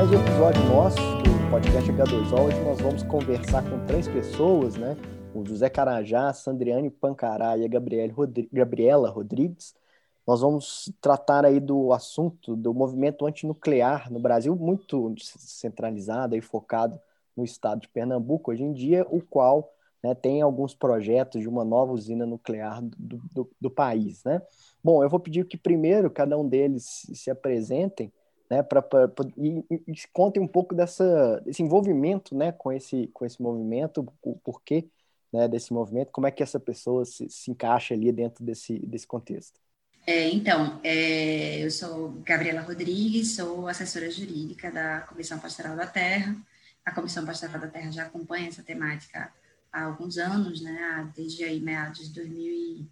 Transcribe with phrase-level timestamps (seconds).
[0.00, 2.46] mais um episódio nosso do podcast H2O.
[2.46, 4.96] Hoje nós vamos conversar com três pessoas, né?
[5.34, 9.74] O José Carajá, Sandriane Pancará e a Gabriela, Rodri Gabriela Rodrigues.
[10.26, 16.98] Nós vamos tratar aí do assunto do movimento antinuclear no Brasil, muito centralizado e focado
[17.36, 19.70] no estado de Pernambuco hoje em dia, o qual
[20.02, 24.24] né, tem alguns projetos de uma nova usina nuclear do, do, do, país.
[24.24, 24.40] Né?
[24.82, 28.10] Bom, eu vou pedir que primeiro cada um deles se apresentem
[28.50, 28.84] né, pra,
[29.36, 29.64] e,
[30.12, 34.88] contem um pouco dessa, desse envolvimento né, com, esse, com esse movimento, o porquê
[35.32, 39.06] né, desse movimento, como é que essa pessoa se, se encaixa ali dentro desse, desse
[39.06, 39.60] contexto.
[40.06, 46.34] É, então, é, eu sou Gabriela Rodrigues, sou assessora jurídica da Comissão Pastoral da Terra.
[46.84, 49.32] A Comissão Pastoral da Terra já acompanha essa temática
[49.72, 52.88] há alguns anos, né, desde aí meados de 2000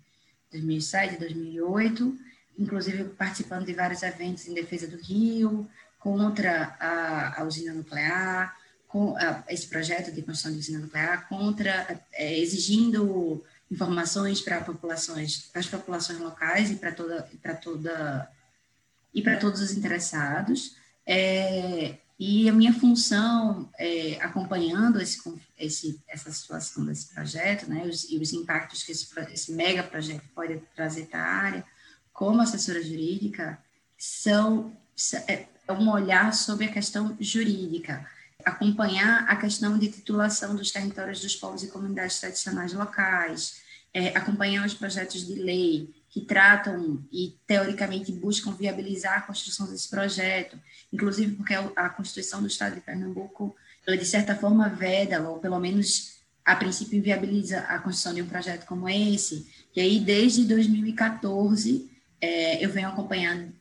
[0.51, 2.19] 2007, 2008,
[2.59, 8.57] inclusive participando de vários eventos em defesa do Rio, contra a, a usina nuclear,
[8.87, 15.51] com a, esse projeto de construção de usina nuclear, contra, é, exigindo informações para populações,
[15.55, 18.31] as populações locais e para toda, para toda
[19.15, 20.77] e para todos os interessados.
[21.07, 25.21] É, e a minha função, é, acompanhando esse,
[25.57, 30.25] esse, essa situação desse projeto, né, os, e os impactos que esse, esse mega projeto
[30.35, 31.65] pode trazer para a área,
[32.19, 33.57] como assessora jurídica,
[33.97, 34.77] são
[35.29, 38.05] é, é um olhar sobre a questão jurídica,
[38.45, 43.61] acompanhar a questão de titulação dos territórios dos povos e comunidades tradicionais locais,
[43.95, 49.89] é, acompanhar os projetos de lei, que tratam e, teoricamente, buscam viabilizar a construção desse
[49.89, 50.59] projeto,
[50.93, 53.55] inclusive porque a Constituição do Estado de Pernambuco,
[53.87, 58.27] ela, de certa forma, veda, ou pelo menos, a princípio, inviabiliza a construção de um
[58.27, 59.47] projeto como esse.
[59.77, 63.53] E aí, desde 2014, é, eu venho acompanhando,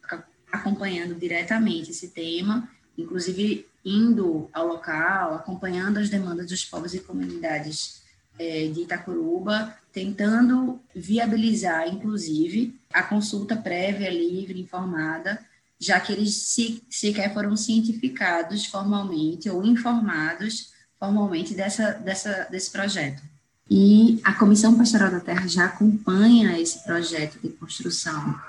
[0.52, 8.02] acompanhando diretamente esse tema, inclusive indo ao local, acompanhando as demandas dos povos e comunidades
[8.38, 15.40] é, de Itacuruba, tentando viabilizar, inclusive, a consulta prévia, livre, informada,
[15.80, 23.22] já que eles se, sequer foram cientificados formalmente ou informados formalmente dessa, dessa, desse projeto.
[23.70, 28.40] E a Comissão Pastoral da Terra já acompanha esse projeto de construção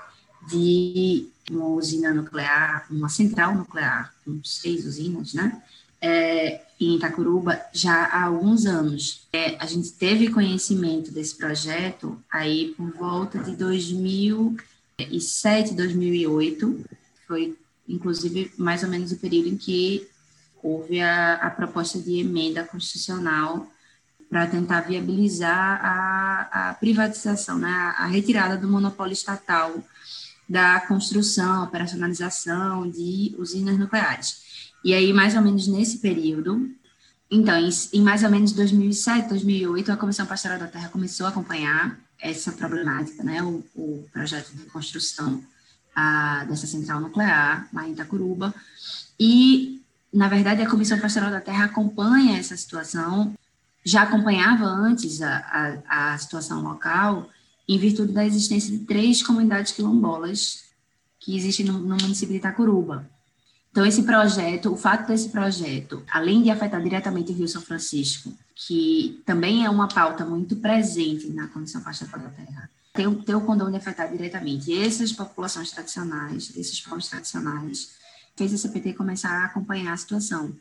[0.47, 5.61] de uma usina nuclear, uma central nuclear, com seis usinas, né?
[6.01, 9.27] É, em Itacuruba já há alguns anos.
[9.33, 16.85] É, a gente teve conhecimento desse projeto aí por volta de 2007, 2008,
[17.27, 17.57] foi
[17.87, 20.07] inclusive mais ou menos o período em que
[20.63, 23.69] houve a, a proposta de emenda constitucional
[24.29, 29.83] para tentar viabilizar a, a privatização, né, a retirada do monopólio estatal
[30.47, 34.69] da construção, operacionalização de usinas nucleares.
[34.83, 36.69] E aí, mais ou menos nesse período,
[37.29, 41.29] então, em, em, mais ou menos 2007, 2008, a Comissão Pastoral da Terra começou a
[41.29, 45.43] acompanhar essa problemática, né, o, o projeto de construção
[45.95, 48.53] a, dessa central nuclear lá em Itacuruba,
[49.19, 53.35] e, na verdade, a Comissão Pastoral da Terra acompanha essa situação,
[53.83, 57.29] já acompanhava antes a, a, a situação local,
[57.67, 60.63] em virtude da existência de três comunidades quilombolas
[61.19, 63.09] que existem no, no município de Itacuruba.
[63.71, 68.33] Então, esse projeto, o fato desse projeto, além de afetar diretamente o Rio São Francisco,
[68.55, 73.35] que também é uma pauta muito presente na Comissão Pastoral da Terra, tem, o, tem
[73.35, 77.91] o condão de afetar diretamente essas populações tradicionais, esses povos tradicionais,
[78.35, 80.51] fez a CPT começar a acompanhar a situação.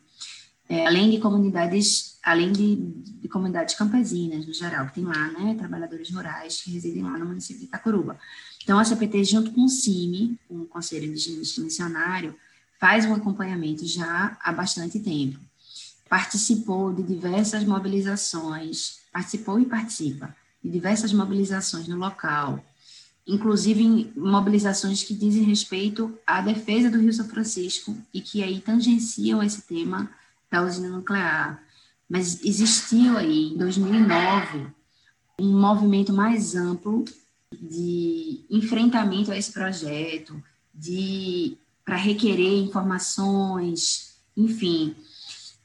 [0.69, 5.55] É, além de comunidades, além de, de, comunidades campesinas, no geral, que tem lá, né,
[5.56, 8.19] trabalhadores rurais que residem lá no município de Itacuruba.
[8.62, 12.37] Então, a CPT, junto com o CIMI, o Conselho Indigenista Missionário,
[12.79, 15.39] faz um acompanhamento já há bastante tempo.
[16.06, 22.62] Participou de diversas mobilizações, participou e participa de diversas mobilizações no local,
[23.26, 29.43] inclusive mobilizações que dizem respeito à defesa do Rio São Francisco e que aí tangenciam
[29.43, 30.11] esse tema
[30.50, 31.62] da usina nuclear.
[32.09, 34.67] Mas existiu aí, em 2009,
[35.39, 37.05] um movimento mais amplo
[37.53, 40.43] de enfrentamento a esse projeto,
[40.75, 44.95] de para requerer informações, enfim.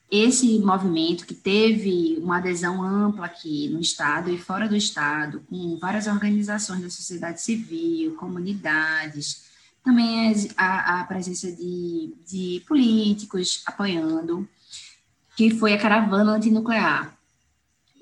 [0.10, 5.78] Esse movimento que teve uma adesão ampla aqui no Estado e fora do Estado, com
[5.78, 9.44] várias organizações da sociedade civil, comunidades,
[9.84, 14.48] também a, a presença de, de políticos apoiando,
[15.36, 17.16] que foi a caravana antinuclear.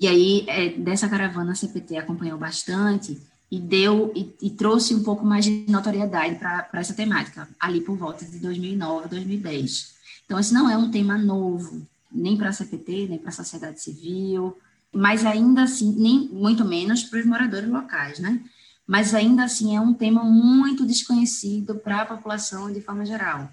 [0.00, 3.20] E aí, é, dessa caravana, a CPT acompanhou bastante,
[3.52, 7.98] e deu e, e, trouxe um pouco mais de notoriedade para essa temática, ali por
[7.98, 9.92] volta de 2009, 2010.
[10.24, 13.82] Então, esse não é um tema novo, nem para a CPT, nem para a sociedade
[13.82, 14.56] civil,
[14.90, 18.40] mas ainda assim, nem muito menos para os moradores locais, né?
[18.86, 23.50] Mas ainda assim é um tema muito desconhecido para a população de forma geral.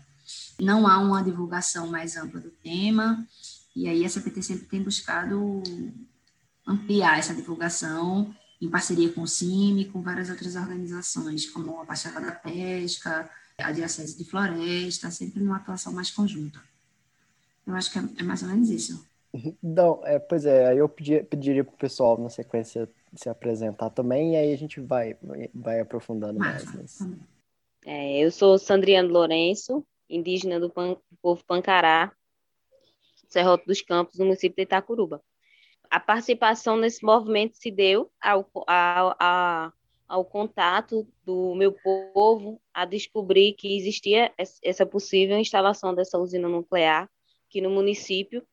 [0.62, 3.28] Não há uma divulgação mais ampla do tema,
[3.80, 5.64] e aí a CPT sempre tem buscado
[6.68, 12.20] ampliar essa divulgação em parceria com o CIMI, com várias outras organizações, como a Baixada
[12.20, 16.62] da Pesca, a Diocese de Floresta, sempre numa atuação mais conjunta.
[17.66, 19.08] Eu acho que é, é mais ou menos isso.
[19.64, 23.92] Não, é, pois é, aí eu pedi, pediria para o pessoal, na sequência, se apresentar
[23.92, 25.16] também, e aí a gente vai,
[25.54, 26.66] vai aprofundando mais.
[27.86, 32.12] É, eu sou Sandriano Lourenço, indígena do, pan, do povo Pancará,
[33.30, 35.22] Serrote dos Campos, no município de Itacuruba
[35.90, 39.74] a participação nesse movimento se deu ao, ao, ao,
[40.08, 47.10] ao contato do meu povo a descobrir que existia essa possível instalação dessa usina nuclear
[47.48, 48.46] aqui no município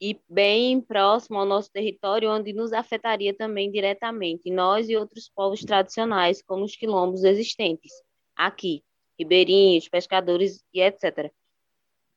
[0.00, 5.60] e bem próximo ao nosso território, onde nos afetaria também diretamente, nós e outros povos
[5.60, 7.92] tradicionais, como os quilombos existentes
[8.34, 8.82] aqui,
[9.18, 11.30] ribeirinhos, pescadores e etc.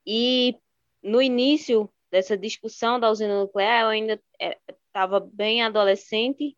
[0.07, 0.56] E
[1.04, 4.21] no início dessa discussão da usina nuclear, eu ainda
[4.88, 6.56] estava é, bem adolescente,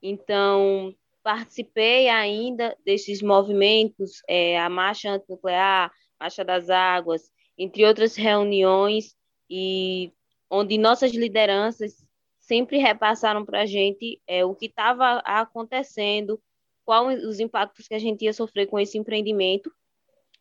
[0.00, 9.14] então participei ainda desses movimentos, é, a Marcha Antinuclear, Marcha das Águas, entre outras reuniões,
[9.50, 10.10] e
[10.50, 11.92] onde nossas lideranças
[12.40, 16.40] sempre repassaram para a gente é, o que estava acontecendo,
[16.86, 19.70] quais os impactos que a gente ia sofrer com esse empreendimento.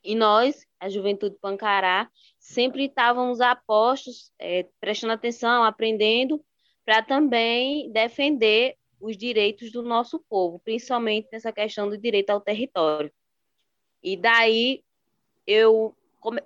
[0.04, 2.10] E nós, a Juventude Pancará,
[2.40, 6.44] sempre estávamos a postos, é, prestando atenção, aprendendo,
[6.86, 13.12] para também defender os direitos do nosso povo, principalmente nessa questão do direito ao território.
[14.02, 14.84] E daí
[15.46, 15.96] eu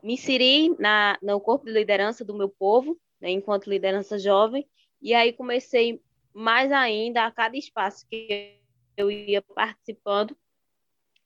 [0.04, 4.68] me inseri na, no corpo de liderança do meu povo, né, enquanto liderança jovem,
[5.02, 6.02] e aí comecei
[6.34, 8.58] mais ainda a cada espaço que
[8.96, 10.36] eu ia participando,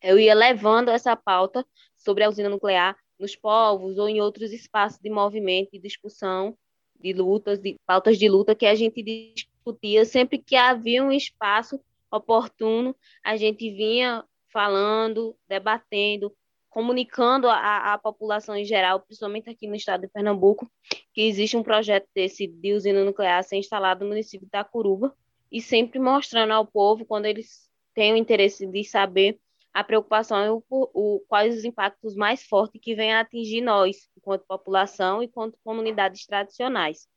[0.02, 1.66] eu ia levando essa pauta
[2.06, 6.56] sobre a usina nuclear nos povos ou em outros espaços de movimento e discussão
[7.00, 11.80] de lutas, de pautas de luta que a gente discutia sempre que havia um espaço
[12.12, 16.32] oportuno, a gente vinha falando, debatendo,
[16.70, 20.70] comunicando à, população em geral, principalmente aqui no estado de Pernambuco,
[21.14, 25.16] que existe um projeto desse de usina nuclear ser instalado no município de Itacuruba,
[25.52, 29.40] e sempre mostrando ao povo, quando eles têm o interesse de saber
[29.76, 34.10] a preocupação é o, o, quais os impactos mais fortes que vêm a atingir nós,
[34.16, 37.10] enquanto população e enquanto comunidades tradicionais.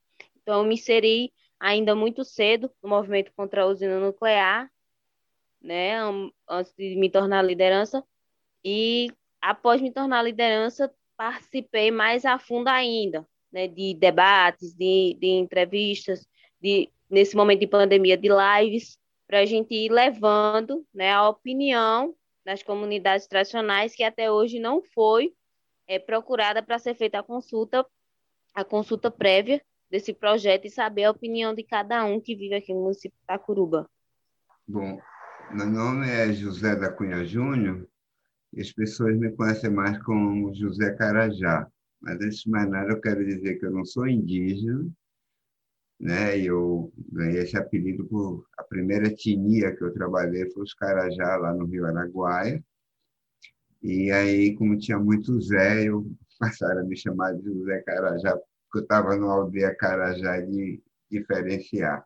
[0.43, 4.69] Então, eu me inseri ainda muito cedo no movimento contra a usina nuclear,
[5.63, 6.01] né,
[6.49, 8.03] antes de me tornar liderança,
[8.65, 9.09] e
[9.41, 16.27] após me tornar liderança, participei mais a fundo ainda, né, de debates, de, de entrevistas,
[16.61, 22.17] de, nesse momento de pandemia, de lives, para a gente ir levando né, a opinião
[22.49, 25.35] nas comunidades tradicionais que até hoje não foi
[25.87, 27.85] é, procurada para ser feita a consulta,
[28.55, 29.61] a consulta prévia
[29.91, 33.23] desse projeto e saber a opinião de cada um que vive aqui no município de
[33.23, 33.87] Itacuruba.
[34.67, 34.99] Bom,
[35.53, 37.87] meu nome é José da Cunha Júnior
[38.55, 41.71] e as pessoas me conhecem mais como José Carajá.
[42.01, 44.91] Mas antes de mais nada, eu quero dizer que eu não sou indígena,
[46.01, 46.39] né?
[46.39, 51.53] Eu ganhei esse apelido por a primeira etnia que eu trabalhei foi os Carajá lá
[51.55, 52.63] no Rio Araguaia.
[53.83, 56.07] E aí, como tinha muito Zé, eu
[56.39, 62.05] passaram a me chamar de José Carajá, porque eu estava no aldeia Carajá de diferenciar.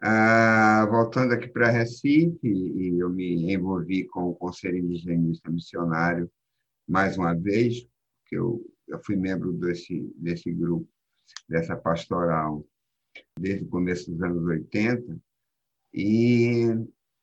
[0.00, 6.30] Ah, voltando aqui para Recife, e eu me envolvi com o Conselho Indigenista Missionário
[6.88, 7.86] mais uma vez,
[8.26, 10.88] que eu, eu fui membro desse, desse grupo,
[11.48, 12.66] dessa pastoral
[13.38, 15.18] desde o começo dos anos 80,
[15.92, 16.66] e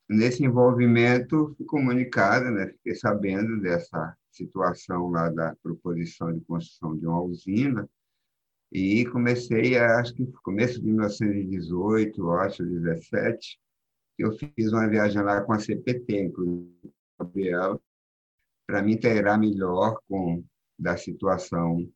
[0.08, 7.06] nesse envolvimento fui comunicado, né, fiquei sabendo dessa situação lá da proposição de construção de
[7.06, 7.90] uma usina,
[8.72, 13.60] e comecei, acho que começo de 1918, acho, 17,
[14.18, 17.82] eu fiz uma viagem lá com a CPT, inclusive, Gabriel,
[18.68, 20.44] para me inteirar melhor com
[20.78, 21.90] da situação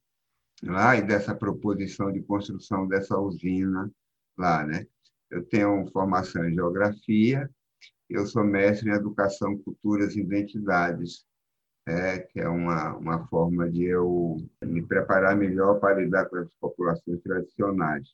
[0.64, 3.92] lá e dessa proposição de construção dessa usina
[4.38, 4.86] lá, né?
[5.30, 7.50] Eu tenho formação em geografia,
[8.10, 11.26] eu sou mestre em educação, culturas e identidades,
[11.88, 16.48] é, que é uma, uma forma de eu me preparar melhor para lidar com as
[16.60, 18.08] populações tradicionais.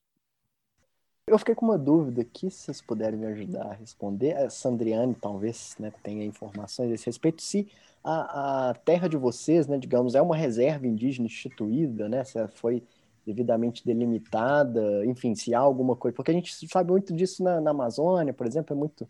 [1.29, 4.35] Eu fiquei com uma dúvida aqui, se vocês puderem me ajudar a responder.
[4.35, 7.43] A Sandriane talvez né, tenha informações a esse respeito.
[7.43, 7.67] Se
[8.03, 12.23] a, a, terra de vocês, né, digamos, é uma reserva indígena instituída, né?
[12.23, 12.83] Se foi
[13.27, 16.15] devidamente delimitada, enfim, se há alguma coisa.
[16.15, 19.07] Porque a gente sabe muito disso na, na Amazônia, por exemplo, é muito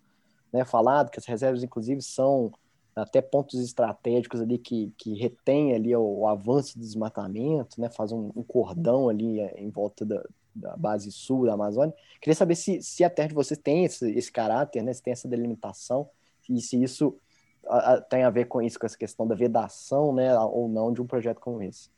[0.52, 2.52] né, falado que as reservas, inclusive, são
[2.94, 8.12] até pontos estratégicos ali que, que retém ali o, o avanço do desmatamento, né, faz
[8.12, 10.22] um, um cordão ali é, em volta da,
[10.60, 11.94] da, base sul da Amazônia.
[12.22, 15.14] Queria saber se, se a terra de vocês tem esse, esse caráter, né, se tem
[15.14, 16.10] essa delimitação,
[16.50, 17.18] e se isso
[17.68, 20.92] a, a, tem a ver com isso, com essa questão da vedação, né, ou não,
[20.92, 21.90] de um projeto como esse.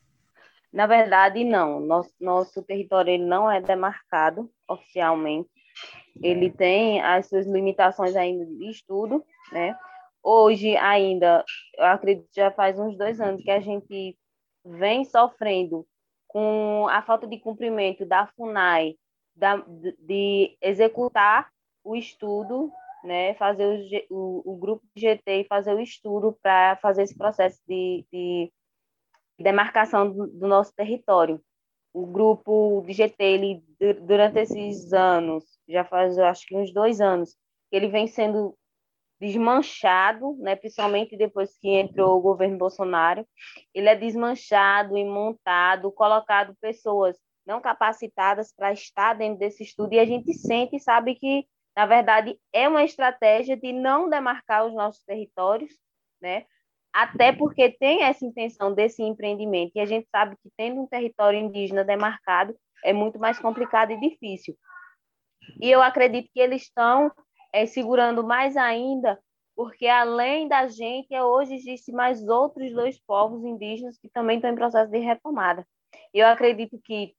[0.72, 1.80] Na verdade, não.
[1.82, 5.50] Nosso, nosso território ele não é demarcado oficialmente.
[6.22, 9.76] Ele tem as suas limitações ainda de estudo, né?
[10.24, 11.44] hoje ainda,
[11.78, 14.18] eu acredito que já faz uns dois anos que a gente
[14.64, 15.86] vem sofrendo
[16.32, 18.96] com a falta de cumprimento da FUNAI
[19.36, 19.58] da,
[20.00, 21.52] de executar
[21.84, 22.72] o estudo,
[23.04, 27.60] né, fazer o, o, o grupo de GT fazer o estudo para fazer esse processo
[27.68, 28.50] de, de
[29.38, 31.42] demarcação do, do, nosso território.
[31.94, 33.64] O grupo de GT, ele,
[34.02, 37.36] durante esses anos, já faz acho que uns dois anos,
[37.70, 38.56] ele vem sendo
[39.22, 43.24] desmanchado, né, principalmente depois que entrou o governo Bolsonaro,
[43.72, 50.00] ele é desmanchado e montado, colocado pessoas não capacitadas para estar dentro desse estudo, e
[50.00, 51.46] a gente sente e sabe que,
[51.78, 55.72] na verdade, é uma estratégia de não demarcar os nossos territórios,
[56.20, 56.46] né,
[56.92, 61.40] até porque tem essa intenção desse empreendimento, e a gente sabe que tendo um território
[61.40, 64.58] indígena demarcado é muito mais complicado e difícil.
[65.62, 67.12] E eu acredito que eles estão
[67.54, 69.20] é, segurando mais ainda,
[69.56, 74.56] porque além da gente, hoje existe mais outros dois povos indígenas que também estão em
[74.56, 75.66] processo de retomada.
[76.14, 77.14] Eu acredito que,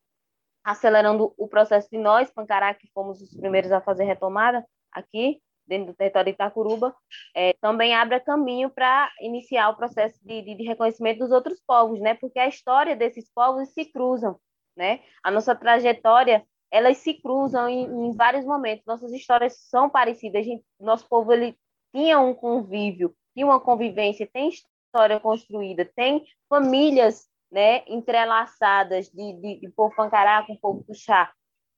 [0.64, 5.92] acelerando o processo de nós, Pancará, que fomos os primeiros a fazer retomada aqui, dentro
[5.92, 6.94] do território de Itacuruba,
[7.34, 12.00] é, também abre caminho para iniciar o processo de, de, de, reconhecimento dos outros povos,
[12.00, 12.14] né?
[12.14, 14.38] Porque a história desses povos se cruzam,
[14.76, 15.00] né?
[15.22, 18.86] A nossa trajetória elas se cruzam em, em vários momentos.
[18.86, 20.46] Nossas histórias são parecidas.
[20.46, 21.54] Gente, nosso povo ele
[21.94, 29.60] tinha um convívio, tinha uma convivência, tem história construída, tem famílias né, entrelaçadas de, de,
[29.60, 31.30] de povo pancará com povo puxá.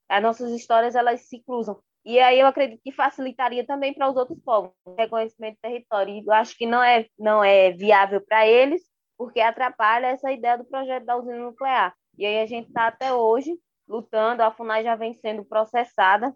[0.08, 1.80] As nossas histórias elas se cruzam.
[2.04, 6.14] E aí eu acredito que facilitaria também para os outros povos reconhecimento do território.
[6.14, 8.82] E eu acho que não é, não é viável para eles,
[9.18, 11.92] porque atrapalha essa ideia do projeto da usina nuclear.
[12.16, 13.58] E aí a gente está até hoje
[13.88, 16.34] lutando, a FUNAI já vem sendo processada,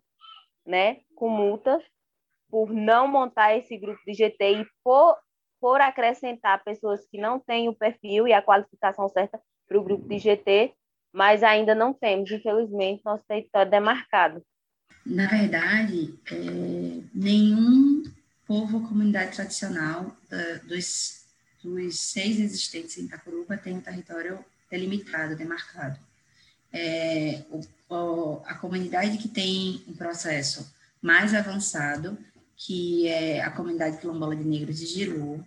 [0.67, 1.83] né, com multas,
[2.51, 5.17] por não montar esse grupo de GT e por,
[5.61, 10.09] por acrescentar pessoas que não têm o perfil e a qualificação certa para o grupo
[10.09, 10.73] de GT,
[11.13, 14.43] mas ainda não temos, infelizmente, nosso território demarcado.
[15.05, 18.03] Na verdade, é, nenhum
[18.47, 21.27] povo ou comunidade tradicional uh, dos,
[21.63, 25.99] dos seis existentes em Itacuruba tem um território delimitado, demarcado
[26.79, 27.43] é,
[27.91, 32.17] o, a comunidade que tem um processo mais avançado,
[32.57, 35.45] que é a comunidade quilombola de negros de Giru,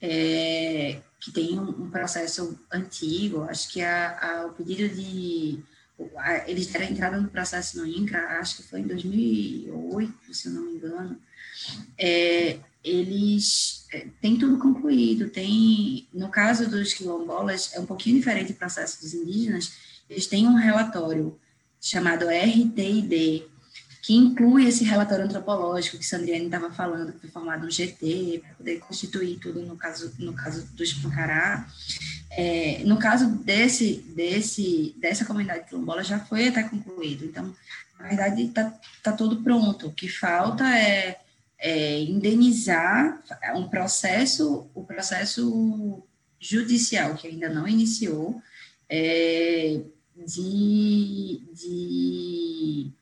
[0.00, 5.62] é, que tem um, um, processo antigo, acho que a, a, o pedido de.
[6.18, 10.52] A, eles deram entrada no processo no INCRA, acho que foi em 2008, se eu
[10.52, 11.18] não me engano.
[11.98, 15.30] É, eles é, têm tudo concluído.
[15.30, 19.72] Tem, no caso dos quilombolas, é um pouquinho diferente o processo dos indígenas,
[20.08, 21.38] eles têm um relatório
[21.80, 23.44] chamado RTID,
[24.02, 28.54] que inclui esse relatório antropológico que Sandriane estava falando, que foi formado um GT, para
[28.54, 31.66] poder constituir tudo no caso, no caso do Espancará.
[32.30, 37.24] É, no caso desse, desse, dessa comunidade quilombola, já foi até concluído.
[37.24, 37.52] Então,
[37.98, 38.72] na verdade, está
[39.02, 39.88] tá tudo pronto.
[39.88, 41.18] O que falta é,
[41.58, 43.20] é indenizar
[43.56, 46.00] um processo, o processo
[46.38, 48.40] judicial, que ainda não iniciou,
[48.88, 49.80] é,
[50.24, 52.92] de, de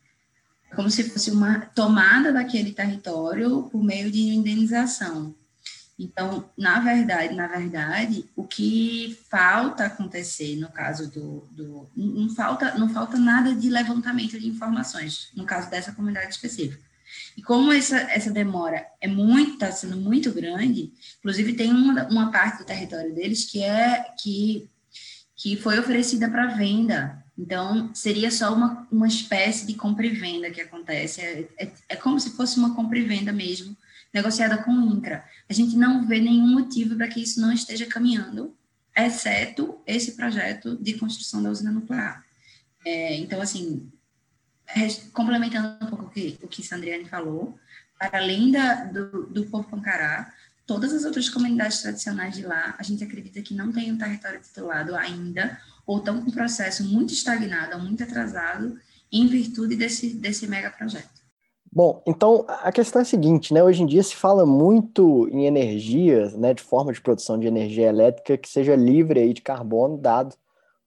[0.74, 5.34] como se fosse uma tomada daquele território por meio de indenização.
[5.96, 12.76] Então, na verdade, na verdade, o que falta acontecer no caso do, do não falta
[12.76, 16.82] não falta nada de levantamento de informações no caso dessa comunidade específica.
[17.36, 22.32] E como essa, essa demora é muito está sendo muito grande, inclusive tem uma, uma
[22.32, 24.68] parte do território deles que é que
[25.44, 27.22] que foi oferecida para venda.
[27.36, 31.20] Então, seria só uma, uma espécie de compra e venda que acontece.
[31.20, 33.76] É, é, é como se fosse uma compra e venda mesmo,
[34.10, 35.22] negociada com o INCRA.
[35.46, 38.56] A gente não vê nenhum motivo para que isso não esteja caminhando,
[38.96, 42.24] exceto esse projeto de construção da usina nuclear.
[42.82, 43.92] É, então, assim,
[45.12, 47.58] complementando um pouco o que, o que Sandriane falou,
[47.98, 50.32] para além da, do, do povo Pancará,
[50.66, 54.40] todas as outras comunidades tradicionais de lá, a gente acredita que não tem um território
[54.40, 58.78] titulado ainda, ou estão com um processo muito estagnado, muito atrasado,
[59.12, 61.22] em virtude desse, desse mega projeto.
[61.70, 63.62] Bom, então a questão é a seguinte, né?
[63.62, 67.88] Hoje em dia se fala muito em energias, né, de forma de produção de energia
[67.88, 70.36] elétrica que seja livre aí de carbono, dado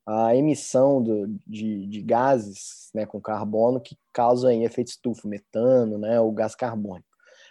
[0.05, 6.21] a emissão do, de, de gases né, com carbono que causam efeito estufa, metano, né,
[6.21, 7.06] o gás carbônico.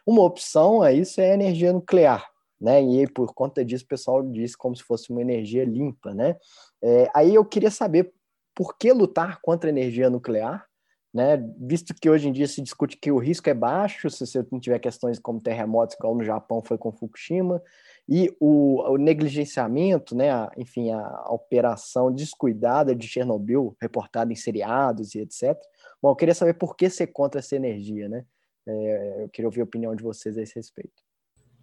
[0.06, 2.80] Uma opção a isso é a energia nuclear, né?
[2.80, 6.36] E aí, por conta disso, o pessoal diz como se fosse uma energia limpa, né?
[6.80, 8.14] É, aí eu queria saber
[8.54, 10.64] por que lutar contra a energia nuclear,
[11.12, 11.42] né?
[11.58, 14.60] Visto que hoje em dia se discute que o risco é baixo, se você não
[14.60, 17.60] tiver questões como terremotos, igual no Japão foi com Fukushima,
[18.08, 20.30] e o, o negligenciamento, né?
[20.30, 25.58] A, enfim, a, a, operação descuidada de Chernobyl, reportada em seriados e etc.
[26.00, 28.24] Bom, eu queria saber por que ser contra essa energia, né?
[28.66, 31.04] É, eu queria ouvir a opinião de vocês a esse respeito.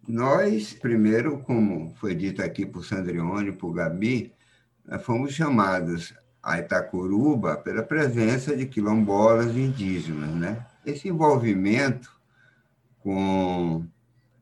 [0.07, 4.33] Nós, primeiro, como foi dito aqui por Sandrione, por Gabi,
[5.01, 10.29] fomos chamados a Itacuruba pela presença de quilombolas indígenas.
[10.35, 10.65] Né?
[10.85, 12.11] Esse envolvimento
[12.99, 13.85] com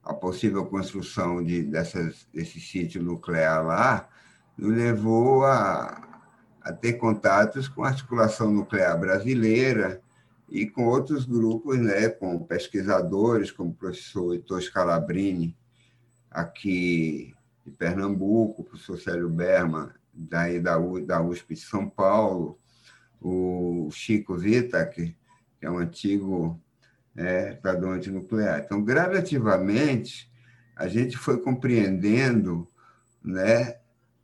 [0.03, 4.09] a possível construção de, dessas, desse sítio nuclear lá
[4.57, 6.21] nos levou a,
[6.61, 10.01] a ter contatos com a articulação nuclear brasileira
[10.51, 15.58] e com outros grupos, né, com pesquisadores, como o professor Heitor Scalabrini,
[16.29, 17.34] aqui
[17.65, 22.60] de Pernambuco, o professor Célio Berman, daí da, da USP de São Paulo,
[23.22, 25.15] o Chico Vitak,
[25.58, 26.60] que é um antigo
[27.15, 27.58] é,
[28.12, 28.62] nuclear.
[28.65, 30.29] Então, gradativamente,
[30.75, 32.67] a gente foi compreendendo
[33.24, 33.77] né,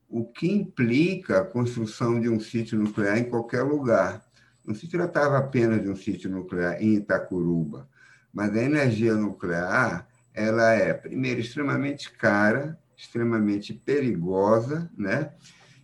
[0.09, 4.26] o que implica a construção de um sítio nuclear em qualquer lugar.
[4.67, 7.89] Não se tratava apenas de um sítio nuclear em Itacuruba,
[8.33, 15.31] mas a energia nuclear ela é, primeiro, extremamente cara, extremamente perigosa, né?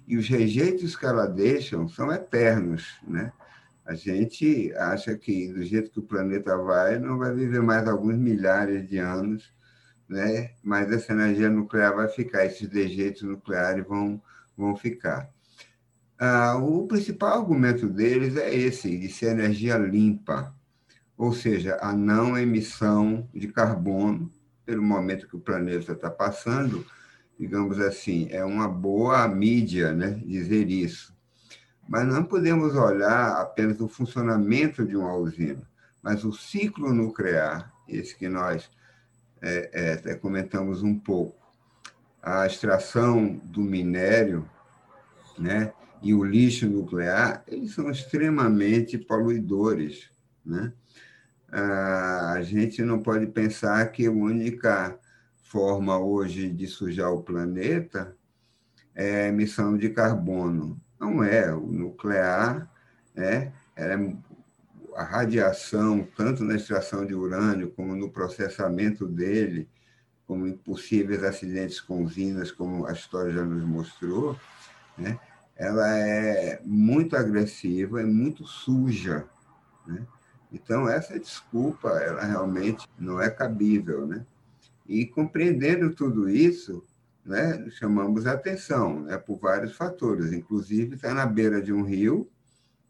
[0.07, 3.31] e os rejeitos que ela deixa são eternos, né?
[3.86, 8.17] A gente acha que do jeito que o planeta vai, não vai viver mais alguns
[8.17, 9.53] milhares de anos,
[10.07, 10.51] né?
[10.63, 14.21] Mas essa energia nuclear vai ficar, esses rejeitos nucleares vão
[14.55, 15.32] vão ficar.
[16.19, 20.54] Ah, o principal argumento deles é esse, de ser energia limpa,
[21.17, 24.32] ou seja, a não emissão de carbono
[24.65, 26.86] pelo momento que o planeta está passando,
[27.38, 31.13] digamos assim, é uma boa mídia né, dizer isso.
[31.88, 35.62] Mas não podemos olhar apenas o funcionamento de uma usina,
[36.02, 38.69] mas o ciclo nuclear, esse que nós
[39.41, 41.36] é, é, até comentamos um pouco,
[42.21, 44.49] a extração do minério
[45.38, 50.09] né, e o lixo nuclear, eles são extremamente poluidores.
[50.45, 50.73] Né?
[51.49, 54.99] Ah, a gente não pode pensar que a única
[55.43, 58.15] forma hoje de sujar o planeta
[58.93, 60.79] é a emissão de carbono.
[60.99, 61.53] Não é.
[61.55, 62.69] O nuclear
[63.15, 63.95] é, é
[64.95, 69.69] a radiação, tanto na extração de urânio como no processamento dele,
[70.27, 74.37] como em possíveis acidentes com usinas, como a história já nos mostrou,
[74.97, 75.17] né?
[75.55, 79.25] Ela é muito agressiva, é muito suja.
[79.85, 80.05] Né?
[80.51, 84.07] Então, essa desculpa, ela realmente não é cabível.
[84.07, 84.25] Né?
[84.87, 86.83] E compreendendo tudo isso,
[87.25, 92.29] né, chamamos a atenção né, por vários fatores, inclusive está na beira de um rio,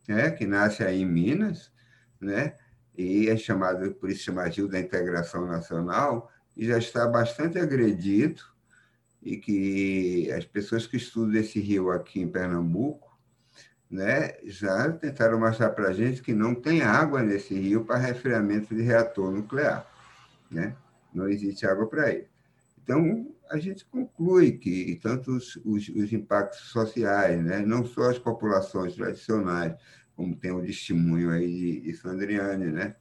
[0.08, 1.72] né, que nasce aí em Minas,
[2.20, 2.56] né,
[2.98, 8.42] e é chamado, por isso chama Rio da Integração Nacional, e já está bastante agredido,
[9.24, 13.12] e que as pessoas que estudam esse rio aqui em Pernambuco,
[13.90, 18.76] né, já tentaram mostrar para a gente que não tem água nesse rio para resfriamento
[18.76, 19.88] de reator nuclear.
[20.52, 20.76] Né?
[21.14, 22.28] não existe água para ele.
[22.82, 28.20] Então, a gente conclui que tanto os, os, os, impactos sociais, né, não só as
[28.20, 29.76] populações tradicionais,
[30.16, 32.96] como tem o testemunho aí de, de Sandriane, né,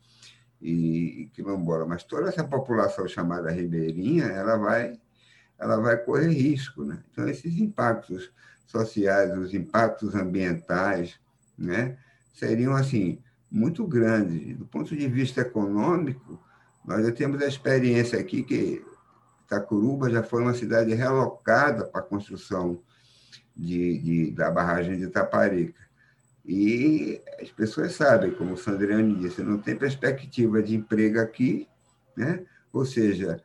[0.61, 5.01] e, e quilombola, mas toda essa população chamada ribeirinha, ela vai,
[5.63, 7.03] ela vai correr risco, né?
[7.11, 8.33] Então esses impactos
[8.67, 11.21] sociais, os impactos ambientais,
[11.57, 11.97] né,
[12.35, 13.19] seriam assim
[13.51, 16.43] muito grandes do ponto de vista econômico
[16.85, 18.85] nós já temos a experiência aqui que
[19.45, 22.81] Itacuruba já foi uma cidade relocada para a construção
[23.57, 25.81] de, de, da barragem de Itaparica.
[26.45, 31.69] E as pessoas sabem, como o Sandriane disse, não tem perspectiva de emprego aqui,
[32.17, 32.45] né?
[32.73, 33.41] ou seja,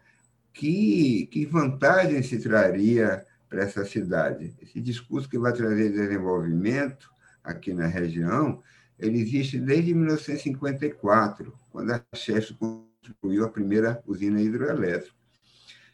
[0.58, 4.56] que, que vantagem se traria para essa cidade?
[4.62, 7.10] Esse discurso que vai trazer desenvolvimento
[7.44, 8.62] aqui na região
[9.00, 15.16] ele existe desde 1954, quando a Chesf construiu a primeira usina hidroelétrica.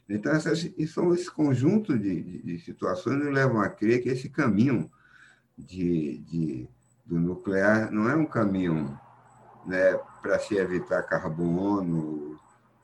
[0.07, 4.29] Então, essas, são esse conjunto de, de, de, situações que levam a crer que esse
[4.29, 4.89] caminho
[5.57, 6.69] de, de
[7.05, 8.97] do nuclear não é um caminho
[9.65, 12.39] né, para se evitar carbono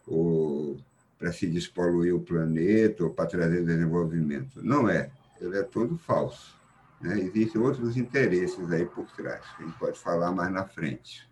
[0.05, 0.77] ou
[1.19, 4.63] para se despoluir o planeta ou para trazer desenvolvimento.
[4.63, 5.11] Não é.
[5.39, 6.55] Ele é todo falso.
[7.01, 7.19] Né?
[7.19, 11.27] Existem outros interesses aí por trás, que a gente pode falar mais na frente.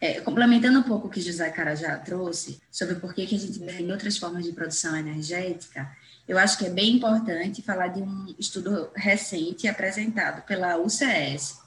[0.00, 3.92] É, complementando um pouco o que José Carajá trouxe sobre por que a gente tem
[3.92, 5.90] outras formas de produção energética,
[6.26, 11.58] eu acho que é bem importante falar de um estudo recente apresentado pela UCS,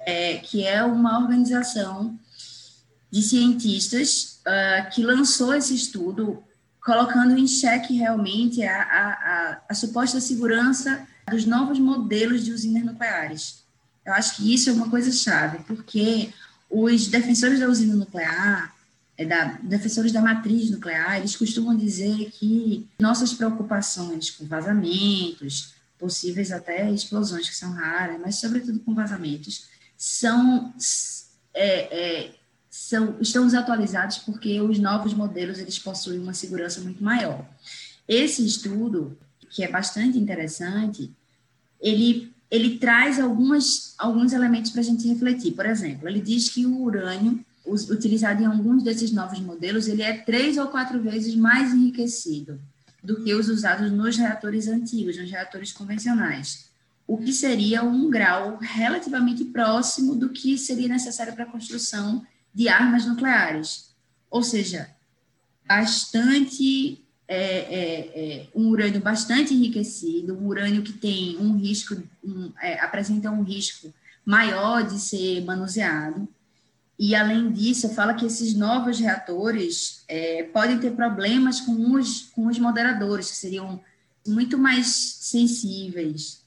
[0.00, 2.18] é, que é uma organização
[3.10, 6.42] de cientistas uh, que lançou esse estudo
[6.86, 12.84] colocando em xeque realmente a, a, a, a suposta segurança dos novos modelos de usinas
[12.84, 13.64] nucleares.
[14.04, 16.32] Eu acho que isso é uma coisa chave, porque
[16.70, 18.72] os defensores da usina nuclear,
[19.18, 26.52] é da, defensores da matriz nuclear, eles costumam dizer que nossas preocupações com vazamentos, possíveis
[26.52, 30.72] até explosões que são raras, mas sobretudo com vazamentos, são,
[31.52, 32.34] é, é,
[32.76, 37.44] são estão desatualizados porque os novos modelos eles possuem uma segurança muito maior.
[38.06, 39.16] Esse estudo
[39.48, 41.10] que é bastante interessante,
[41.80, 45.52] ele, ele traz algumas, alguns elementos para a gente refletir.
[45.52, 50.18] Por exemplo, ele diz que o urânio utilizado em alguns desses novos modelos, ele é
[50.18, 52.60] três ou quatro vezes mais enriquecido
[53.02, 56.66] do que os usados nos reatores antigos, nos reatores convencionais,
[57.06, 62.24] o que seria um grau relativamente próximo do que seria necessário para a construção
[62.56, 63.94] de armas nucleares.
[64.30, 64.88] Ou seja,
[65.68, 72.50] bastante é, é, é, um urânio bastante enriquecido, um urânio que tem um risco, um,
[72.62, 73.92] é, apresenta um risco
[74.24, 76.26] maior de ser manuseado.
[76.98, 82.46] E, além disso, fala que esses novos reatores é, podem ter problemas com os, com
[82.46, 83.82] os moderadores, que seriam
[84.26, 86.45] muito mais sensíveis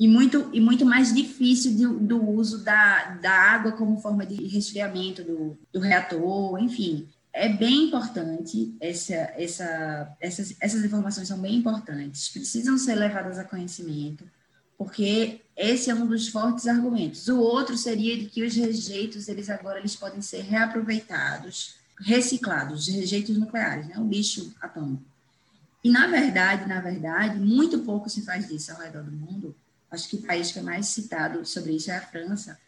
[0.00, 4.46] e muito, e muito mais difícil de, do uso da, da água como forma de
[4.46, 11.56] resfriamento do, do reator, enfim é bem importante, essa, essa, essas, essas informações são bem
[11.56, 14.28] importantes, precisam ser levadas a conhecimento,
[14.76, 17.28] porque esse é um dos fortes argumentos.
[17.28, 23.36] O outro seria de que os rejeitos, eles agora eles podem ser reaproveitados, reciclados, rejeitos
[23.36, 23.98] nucleares, né?
[23.98, 25.04] o lixo atômico.
[25.84, 29.54] E, na verdade, na verdade, muito pouco se faz disso ao redor do mundo.
[29.90, 32.58] Acho que o país que é mais citado sobre isso é a França.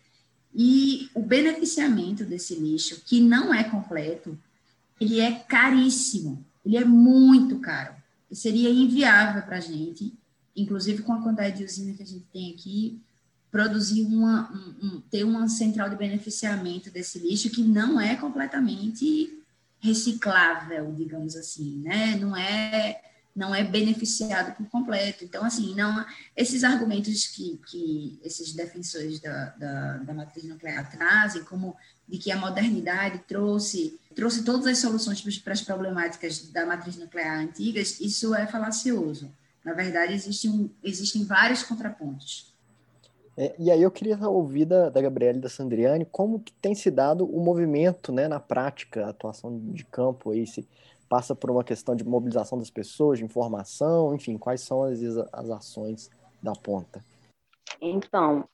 [0.55, 4.39] E o beneficiamento desse lixo, que não é completo,
[5.01, 7.95] ele é caríssimo, ele é muito caro.
[8.31, 10.13] E seria inviável para a gente,
[10.55, 13.01] inclusive com a quantidade de usina que a gente tem aqui,
[13.51, 19.39] produzir uma, um, um, ter uma central de beneficiamento desse lixo que não é completamente
[19.79, 22.17] reciclável, digamos assim, né?
[22.17, 23.01] Não é
[23.35, 25.25] não é beneficiado por completo.
[25.25, 26.05] Então, assim, não
[26.37, 31.75] esses argumentos que, que esses defensores da, da, da matriz nuclear trazem, como
[32.07, 37.39] de que a modernidade trouxe trouxe todas as soluções para as problemáticas da matriz nuclear
[37.39, 39.33] antigas, isso é falacioso.
[39.65, 42.53] Na verdade, existem, existem vários contrapontos.
[43.37, 46.75] É, e aí eu queria ouvir da, da Gabriela e da Sandriane como que tem
[46.75, 50.69] se dado o movimento, né, na prática, a atuação de campo aí, se
[51.13, 54.99] passa por uma questão de mobilização das pessoas, de informação, enfim, quais são as,
[55.31, 56.11] as ações
[56.43, 57.05] da ponta?
[57.83, 58.49] Então,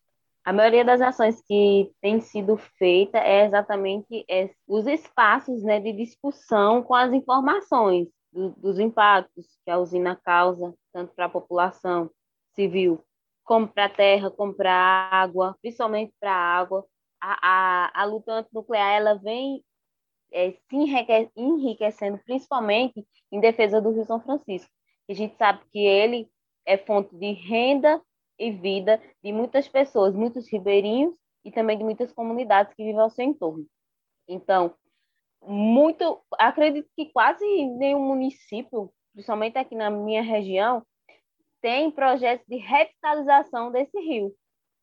[0.44, 5.92] a maioria das ações que tem sido feita é exatamente é, os espaços né, de
[5.92, 12.10] discussão com as informações do, dos impactos que a usina causa, tanto para a população
[12.56, 13.00] civil,
[13.44, 16.84] como para a terra, como para a água, principalmente para a água.
[17.22, 19.62] A, a, a luta antinuclear ela vem
[20.32, 24.70] é, se enriquecendo, principalmente em defesa do Rio São Francisco.
[25.08, 26.28] A gente sabe que ele
[26.66, 28.00] é fonte de renda
[28.38, 31.14] e vida de muitas pessoas, muitos ribeirinhos
[31.44, 33.66] e também de muitas comunidades que vivem ao seu entorno.
[34.28, 34.74] Então,
[35.42, 40.84] muito, acredito que quase nenhum município, principalmente aqui na minha região,
[41.60, 44.34] tem projetos de revitalização desse rio,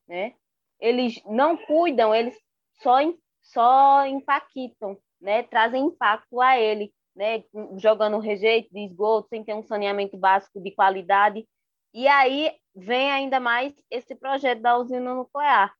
[0.08, 0.34] né?
[0.78, 2.36] Eles não cuidam, eles
[2.82, 2.98] só
[3.40, 5.42] só impactam, né?
[5.42, 7.42] Trazem impacto a ele, né?
[7.76, 11.44] Jogando rejeito de esgoto sem ter um saneamento básico de qualidade.
[11.92, 15.74] E aí vem ainda mais esse projeto da usina nuclear.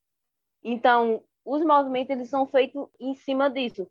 [0.64, 3.88] Então, os movimentos eles são feitos em cima disso.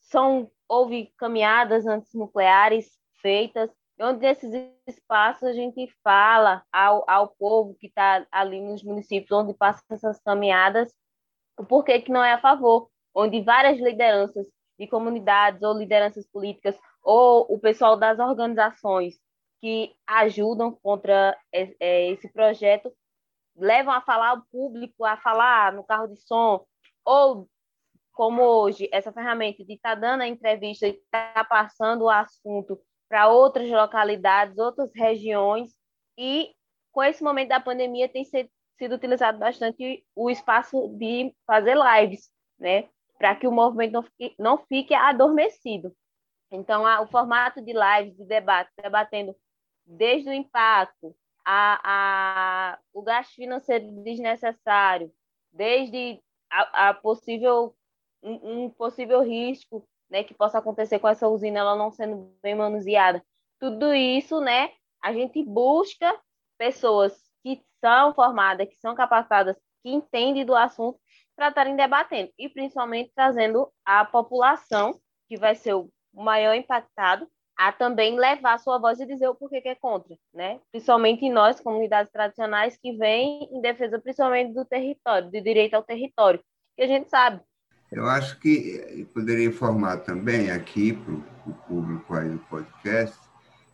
[0.00, 4.50] São houve caminhadas antinucleares feitas, onde nesses
[4.88, 10.18] espaços a gente fala ao, ao povo que está ali nos municípios onde passam essas
[10.20, 10.92] caminhadas
[11.58, 14.46] o porquê que não é a favor, onde várias lideranças
[14.80, 19.20] de comunidades ou lideranças políticas ou o pessoal das organizações
[19.60, 22.90] que ajudam contra é, esse projeto
[23.54, 26.64] levam a falar ao público, a falar no carro de som,
[27.04, 27.46] ou
[28.10, 32.10] como hoje, essa ferramenta de estar tá dando a entrevista e estar tá passando o
[32.10, 35.74] assunto para outras localidades, outras regiões,
[36.16, 36.54] e
[36.90, 42.88] com esse momento da pandemia tem sido utilizado bastante o espaço de fazer lives, né,
[43.20, 45.94] para que o movimento não fique, não fique adormecido.
[46.50, 49.36] Então, a, o formato de lives, de debate, debatendo
[49.84, 55.12] desde o impacto, a, a, o gasto financeiro desnecessário,
[55.52, 56.18] desde
[56.50, 57.76] a, a possível
[58.22, 62.54] um, um, possível risco né, que possa acontecer com essa usina ela não sendo bem
[62.54, 63.22] manuseada.
[63.58, 66.18] Tudo isso, né, a gente busca
[66.56, 70.98] pessoas que são formadas, que são capacitadas, que entendem do assunto
[71.40, 77.26] para estarem debatendo e principalmente trazendo a população, que vai ser o maior impactado,
[77.56, 80.60] a também levar a sua voz e dizer o porquê que é contra, né?
[80.70, 86.44] Principalmente nós, comunidades tradicionais, que vêm em defesa principalmente do território, do direito ao território,
[86.76, 87.40] que a gente sabe.
[87.90, 93.18] Eu acho que poderia informar também aqui para o público aí do podcast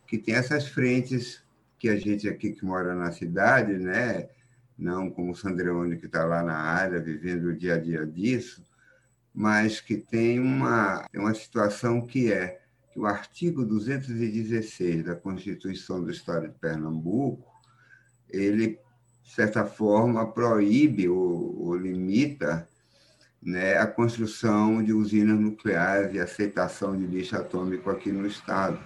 [0.07, 1.43] que tem essas frentes
[1.77, 4.29] que a gente aqui que mora na cidade, né?
[4.77, 8.63] Não como o Sandreone que está lá na área, vivendo o dia a dia disso,
[9.33, 12.59] mas que tem uma, uma situação que é
[12.91, 17.47] que o artigo 216 da Constituição do Estado de Pernambuco,
[18.29, 18.79] ele,
[19.23, 22.67] de certa forma, proíbe ou, ou limita
[23.41, 28.79] né, a construção de usinas nucleares e aceitação de lixo atômico aqui no Estado.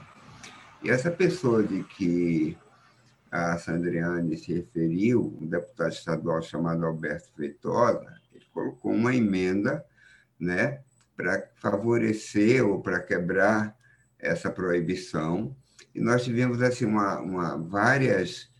[0.83, 2.57] E essa pessoa de que
[3.31, 9.85] a Sandriane se referiu, um deputado estadual chamado Alberto Feitosa, ele colocou uma emenda
[10.37, 10.81] né,
[11.15, 13.73] para favorecer ou para quebrar
[14.19, 15.55] essa proibição.
[15.95, 18.51] E nós tivemos assim uma, uma várias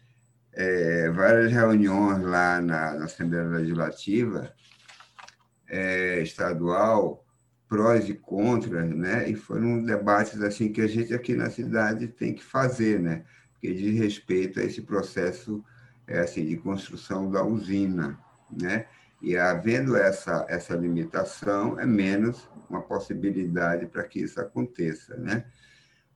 [0.54, 4.54] é, várias reuniões lá na, na Assembleia Legislativa
[5.68, 7.26] é, estadual,
[7.68, 9.30] prós e contras, né?
[9.30, 13.24] E foram debates assim que a gente aqui na cidade tem que fazer, né?
[13.62, 15.64] Que diz respeito a esse processo
[16.08, 18.20] é, assim de construção da usina,
[18.52, 18.88] né?
[19.22, 25.46] E havendo essa essa limitação, é menos uma possibilidade para que isso aconteça, né?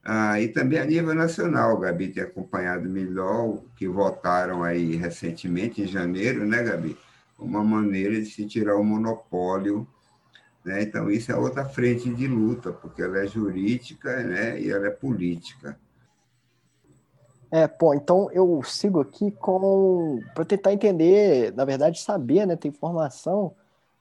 [0.08, 5.88] Ah, e também a nível nacional, Gabi tem acompanhado melhor que votaram aí recentemente, em
[5.88, 6.96] janeiro, né, Gabi?
[7.40, 9.88] Uma maneira de se tirar o monopólio.
[10.64, 10.84] Né?
[10.84, 14.62] Então, isso é outra frente de luta, porque ela é jurídica né?
[14.62, 15.76] e ela é política.
[17.56, 22.68] É, pô, então eu sigo aqui com para tentar entender, na verdade, saber, né, ter
[22.68, 23.56] informação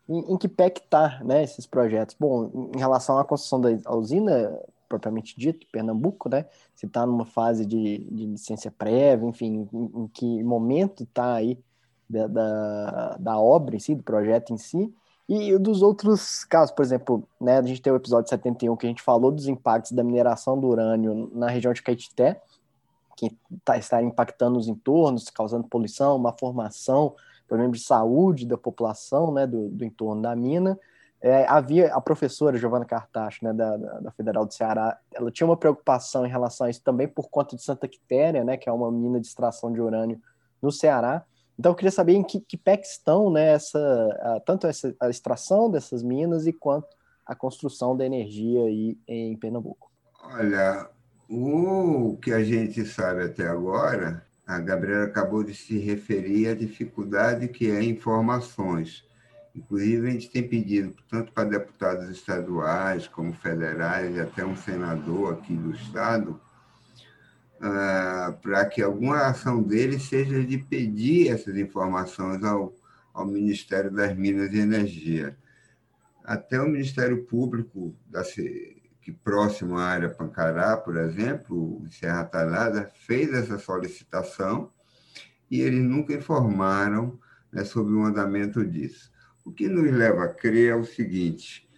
[0.08, 2.16] em, em que pé que tá, né, esses projetos.
[2.18, 6.46] Bom, em relação à construção da usina, propriamente dito, Pernambuco, né?
[6.74, 11.56] Se está numa fase de, de licença prévia, enfim, em, em que momento está aí
[12.10, 14.92] da, da, da, obra em si, do projeto em si,
[15.28, 18.88] e dos outros casos, por exemplo, né, a gente tem o episódio 71 que a
[18.88, 22.42] gente falou dos impactos da mineração do urânio na região de Caetité,
[23.30, 27.14] que tá, está impactando os entornos, causando poluição, uma formação,
[27.46, 30.78] problemas de saúde da população, né, do, do entorno da mina,
[31.20, 35.56] é, havia a professora Giovana Cartacho, né, da, da, Federal do Ceará, ela tinha uma
[35.56, 38.92] preocupação em relação a isso também por conta de Santa Quitéria, né, que é uma
[38.92, 40.20] mina de extração de urânio
[40.60, 41.24] no Ceará.
[41.58, 43.78] Então, eu queria saber em que, que pé que estão né, essa,
[44.20, 46.88] a, tanto essa, a extração dessas minas e quanto
[47.24, 49.90] a construção da energia aí em Pernambuco.
[50.24, 50.90] Olha,
[51.28, 57.48] o que a gente sabe até agora, a Gabriela acabou de se referir à dificuldade
[57.48, 59.04] que é informações
[59.54, 65.34] Inclusive, a gente tem pedido, tanto para deputados estaduais como federais, e até um senador
[65.34, 66.40] aqui do Estado,
[67.60, 72.74] uh, para que alguma ação dele seja de pedir essas informações ao,
[73.12, 75.36] ao Ministério das Minas e Energia.
[76.24, 78.24] Até o Ministério Público, da,
[79.04, 84.72] que próximo à área Pancará, por exemplo, o Serra Talhada, fez essa solicitação
[85.50, 87.20] e eles nunca informaram
[87.52, 89.12] né, sobre o andamento disso.
[89.44, 91.68] O que nos leva a crer é o seguinte: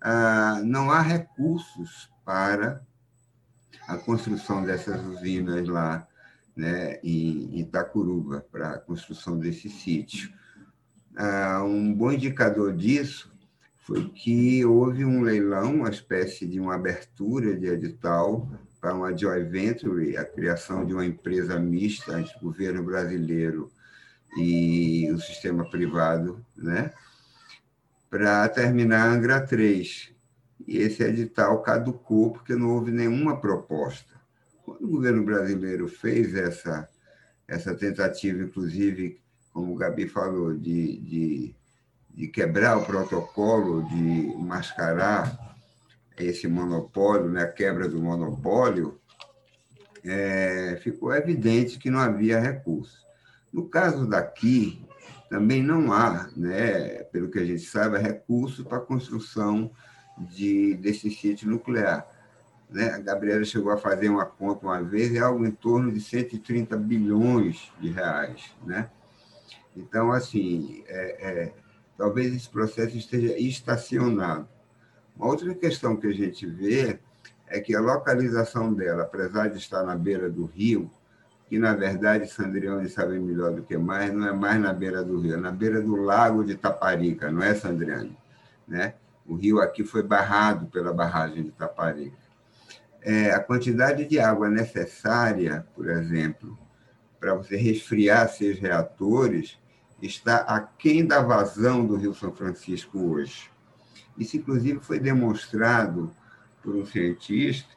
[0.00, 2.80] ah, não há recursos para
[3.88, 6.06] a construção dessas usinas lá
[6.54, 10.32] né, em Itacuruba, para a construção desse sítio.
[11.16, 13.35] Ah, um bom indicador disso
[13.86, 19.48] foi que houve um leilão, uma espécie de uma abertura de edital para uma joint
[19.48, 23.70] venture, a criação de uma empresa mista entre o governo brasileiro
[24.36, 26.90] e o sistema privado, né?
[28.10, 30.12] para terminar Angra 3.
[30.66, 34.14] E esse edital caducou porque não houve nenhuma proposta.
[34.64, 36.88] Quando o governo brasileiro fez essa,
[37.46, 39.20] essa tentativa, inclusive,
[39.52, 41.56] como o Gabi falou, de, de,
[42.16, 45.54] de quebrar o protocolo, de mascarar
[46.18, 48.98] esse monopólio, né, a quebra do monopólio,
[50.02, 53.04] é, ficou evidente que não havia recurso.
[53.52, 54.82] No caso daqui,
[55.28, 59.70] também não há, né, pelo que a gente sabe, recurso para a construção
[60.18, 62.06] de, desse sítio nuclear.
[62.70, 62.94] Né?
[62.94, 66.76] A Gabriela chegou a fazer uma conta uma vez, é algo em torno de 130
[66.78, 68.54] bilhões de reais.
[68.64, 68.88] Né?
[69.76, 71.52] Então, assim, é, é,
[71.96, 74.48] talvez esse processo esteja estacionado.
[75.16, 76.98] Uma outra questão que a gente vê
[77.48, 80.90] é que a localização dela, apesar de estar na beira do rio,
[81.48, 85.20] que na verdade Sandrione sabe melhor do que mais, não é mais na beira do
[85.20, 88.16] rio, é na beira do lago de Taparica, não é Sandriane,
[88.66, 88.94] né?
[89.24, 92.16] O rio aqui foi barrado pela barragem de Taparica.
[93.02, 96.58] É, a quantidade de água necessária, por exemplo,
[97.18, 99.58] para você resfriar seus reatores,
[100.00, 103.50] está aquém da vazão do Rio São Francisco hoje.
[104.18, 106.10] Isso, inclusive, foi demonstrado
[106.62, 107.76] por um cientista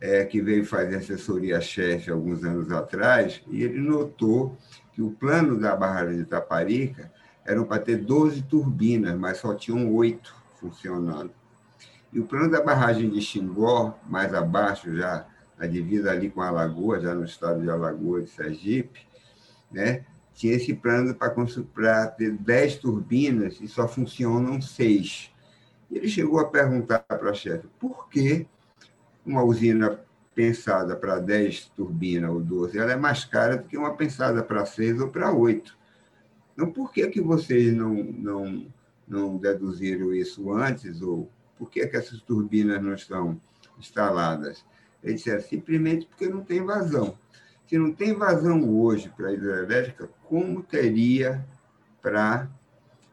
[0.00, 4.56] é, que veio fazer assessoria-chefe alguns anos atrás, e ele notou
[4.92, 7.10] que o plano da barragem de Taparica
[7.44, 11.32] eram para ter 12 turbinas, mas só tinham oito funcionando.
[12.12, 15.26] E o plano da barragem de Xingó, mais abaixo, já
[15.58, 19.00] na divisa ali com Alagoas, já no estado de Alagoas, de Sergipe,
[19.70, 20.04] né,
[20.34, 25.30] tinha esse plano para ter 10 turbinas e só funcionam seis.
[25.90, 28.46] Ele chegou a perguntar para a chefe por que
[29.24, 30.00] uma usina
[30.34, 34.66] pensada para 10 turbinas ou 12 ela é mais cara do que uma pensada para
[34.66, 35.76] 6 ou para 8.
[36.52, 38.66] Então, por que, que vocês não, não,
[39.06, 41.00] não deduziram isso antes?
[41.00, 43.40] Ou por que, que essas turbinas não estão
[43.78, 44.64] instaladas?
[45.02, 47.16] Ele disse, simplesmente porque não tem vazão.
[47.66, 51.44] Se não tem vazão hoje para a hidrelétrica, como teria
[52.02, 52.48] para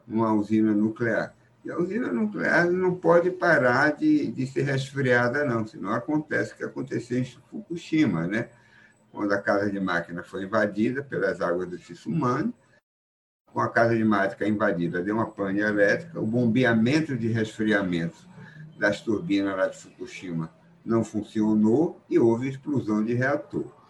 [0.07, 1.33] uma usina nuclear?
[1.63, 6.57] E a usina nuclear não pode parar de, de ser resfriada, não, senão acontece o
[6.57, 8.49] que aconteceu em Fukushima, né?
[9.11, 12.53] quando a casa de máquina foi invadida pelas águas do Tsumani,
[13.45, 18.27] com a casa de máquina invadida, deu uma pane elétrica, o bombeamento de resfriamento
[18.77, 20.49] das turbinas lá de Fukushima
[20.83, 23.80] não funcionou e houve explosão de reator.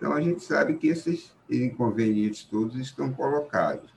[0.00, 3.92] Então, a gente sabe que esses inconvenientes todos estão colocados.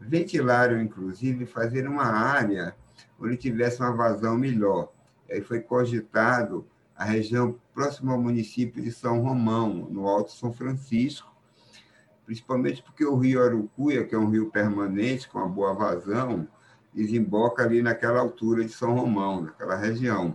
[0.00, 2.74] Ventilaram, inclusive, fazer uma área
[3.20, 4.92] onde tivesse uma vazão melhor.
[5.30, 11.32] Aí foi cogitado a região próxima ao município de São Romão, no Alto São Francisco,
[12.26, 16.48] principalmente porque o rio Arucuia, que é um rio permanente, com uma boa vazão,
[16.92, 20.34] desemboca ali naquela altura de São Romão, naquela região.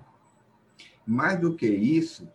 [1.06, 2.26] Mais do que isso,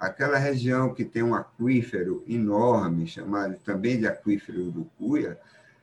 [0.00, 4.90] aquela região que tem um aquífero enorme, chamado também de aquífero do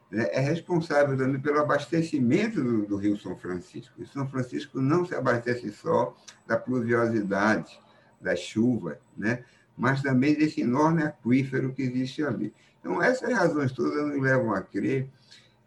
[0.10, 4.02] né, é responsável também pelo abastecimento do, do, Rio São Francisco.
[4.02, 7.80] E São Francisco não se abastece só da pluviosidade,
[8.20, 9.44] da chuva, né,
[9.78, 12.52] mas também desse enorme aquífero que existe ali.
[12.80, 15.08] Então, essas razões todas nos levam a crer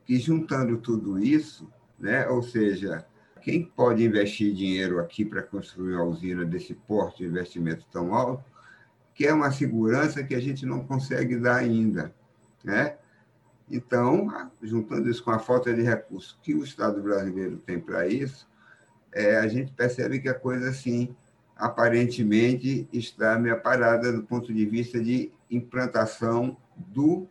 [0.04, 3.06] que, juntando tudo isso, né, ou seja,
[3.40, 8.44] quem pode investir dinheiro aqui para construir uma usina desse porte de investimento tão alto,
[9.14, 12.14] que é uma segurança que a gente não consegue dar ainda,
[12.64, 12.96] né?
[13.70, 18.48] Então, juntando isso com a falta de recursos que o Estado brasileiro tem para isso,
[19.12, 21.14] é, a gente percebe que a coisa, assim,
[21.56, 27.28] aparentemente está meio parada do ponto de vista de implantação do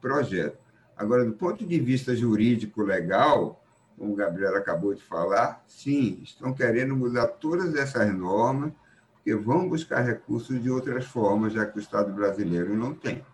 [0.00, 0.58] projeto.
[0.96, 3.61] Agora, do ponto de vista jurídico legal,
[3.98, 8.72] como o Gabriel acabou de falar, sim, estão querendo mudar todas essas normas,
[9.14, 13.24] porque vão buscar recursos de outras formas, já que o Estado brasileiro não tem.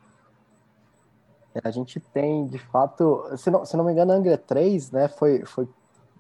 [1.55, 4.91] É, a gente tem, de fato, se não, se não me engano, a Angra 3
[4.91, 5.69] né, foi, foi,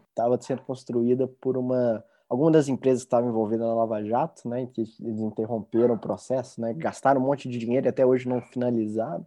[0.09, 4.67] estava sendo construída por uma, alguma das empresas que estavam envolvidas na Lava Jato, né,
[4.67, 8.41] que eles interromperam o processo, né, gastaram um monte de dinheiro e até hoje não
[8.41, 9.27] finalizaram.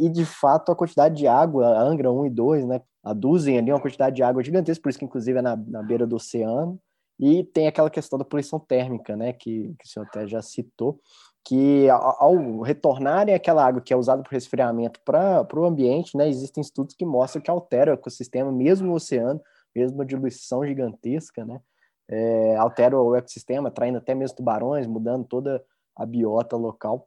[0.00, 3.70] E, de fato, a quantidade de água, a Angra 1 e 2, né, aduzem ali
[3.70, 6.80] uma quantidade de água gigantesca, por isso que inclusive é na, na beira do oceano,
[7.18, 10.98] e tem aquela questão da poluição térmica, né, que, que o senhor até já citou,
[11.44, 16.62] que ao, retornarem aquela água que é usada para resfriamento para o ambiente, né, existem
[16.62, 19.38] estudos que mostram que altera o ecossistema, mesmo o oceano,
[19.76, 21.60] mesmo uma diluição gigantesca, né,
[22.08, 25.62] é, altera o ecossistema, traindo até mesmo tubarões, mudando toda
[25.94, 27.06] a biota local.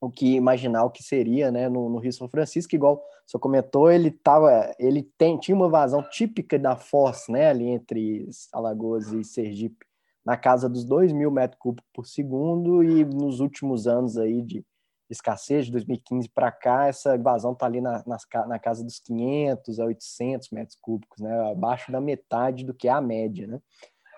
[0.00, 3.90] O que imaginar o que seria, né, no, no Rio São Francisco, igual você comentou,
[3.90, 9.24] ele tava, ele tem, tinha uma vazão típica da foz, né, ali entre Alagoas e
[9.24, 9.86] Sergipe,
[10.24, 14.64] na casa dos 2 mil metros cúbicos por segundo, e nos últimos anos aí de
[15.08, 18.04] escassez, de 2015 para cá, essa vazão está ali na,
[18.46, 22.92] na casa dos 500 a 800 metros cúbicos, né, abaixo da metade do que é
[22.92, 23.60] a média, né.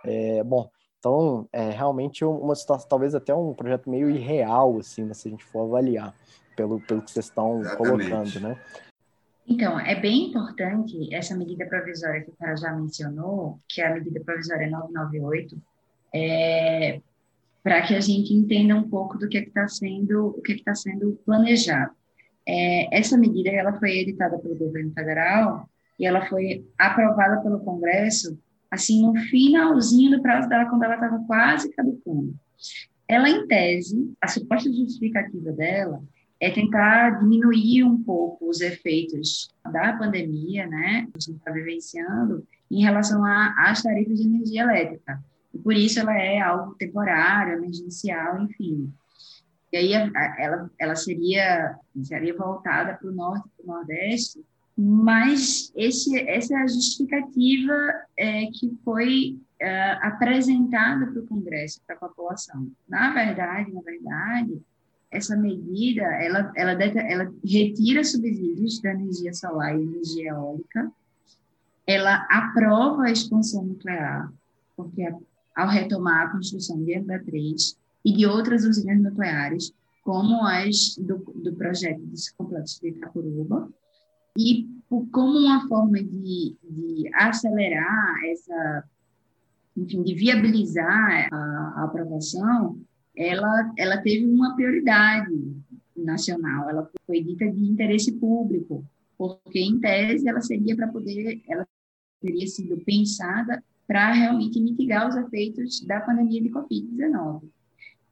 [0.05, 5.15] É, bom, então, é realmente uma situação, talvez até um projeto meio irreal, assim, né,
[5.15, 6.13] se a gente for avaliar,
[6.57, 8.09] pelo, pelo que vocês estão Exatamente.
[8.09, 8.61] colocando, né?
[9.47, 13.95] Então, é bem importante essa medida provisória que o cara já mencionou, que é a
[13.95, 15.57] medida provisória 998,
[16.13, 17.01] é,
[17.63, 20.57] para que a gente entenda um pouco do que é está sendo, o que é
[20.57, 21.93] está sendo planejado.
[22.47, 25.69] É, essa medida ela foi editada pelo governo federal
[25.99, 28.39] e ela foi aprovada pelo Congresso
[28.71, 32.35] assim no finalzinho do prazo dela quando ela estava quase caducando.
[33.07, 36.03] Ela, em tese, a suposta justificativa dela
[36.41, 42.47] é tentar diminuir um pouco os efeitos da pandemia, né, que a gente está vivenciando,
[42.71, 45.25] em relação às tarifas de energia elétrica.
[45.53, 48.93] E por isso ela é algo temporário, emergencial, enfim.
[49.73, 54.45] E aí ela, ela seria, seria voltada para o norte para o nordeste,
[54.81, 57.73] mas esse, essa é a justificativa
[58.17, 62.71] é, que foi é, apresentada para o Congresso, para a população.
[62.89, 64.63] Na verdade, na verdade,
[65.11, 70.93] essa medida, ela, ela, ela retira subsídios da energia solar e energia eólica,
[71.85, 74.33] ela aprova a expansão nuclear,
[74.77, 75.13] porque
[75.57, 79.73] ao retomar a construção de Angra 3 e de outras usinas nucleares,
[80.05, 83.69] como as do, do projeto de complexo de Itacuruba,
[84.39, 88.85] e como uma forma de, de acelerar essa,
[89.77, 92.81] enfim, de viabilizar a, a aprovação,
[93.17, 95.35] ela, ela teve uma prioridade
[95.97, 98.85] nacional, ela foi dita de interesse público,
[99.19, 101.67] porque em tese ela seria para poder, ela
[102.21, 107.43] teria sido pensada para realmente mitigar os efeitos da pandemia de Covid-19.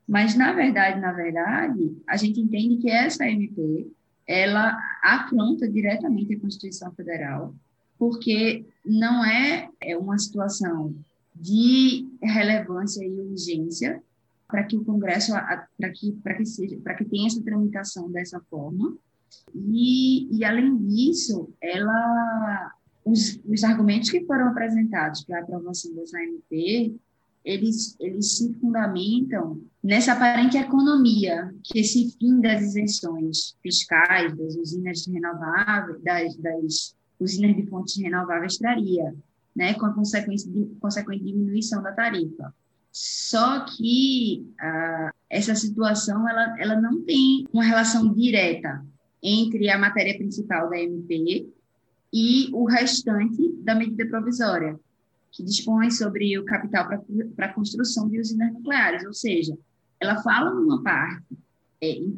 [0.08, 3.92] Mas na verdade, na verdade, a gente entende que essa MP
[4.26, 7.54] ela afronta diretamente a Constituição Federal,
[7.98, 10.94] porque não é, é uma situação
[11.34, 14.02] de relevância e urgência,
[14.48, 18.40] para que o Congresso para que para que seja para que tenha essa tramitação dessa
[18.48, 18.96] forma.
[19.54, 22.72] E, e além disso ela
[23.04, 26.94] os, os argumentos que foram apresentados para a aprovação dessa MP
[27.46, 35.06] eles eles se fundamentam nessa aparente economia que esse fim das isenções fiscais das usinas
[35.06, 39.14] renováveis das, das usinas de fontes renováveis traria
[39.54, 42.52] né com a consequência de consequente diminuição da tarifa.
[42.90, 48.84] Só que ah, essa situação ela, ela não tem uma relação direta
[49.22, 51.46] entre a matéria principal da MP
[52.12, 54.78] e o restante da medida provisória,
[55.36, 56.88] que dispõe sobre o capital
[57.36, 59.56] para a construção de usinas nucleares, ou seja,
[60.00, 61.36] ela fala numa parte
[61.80, 62.14] é, em,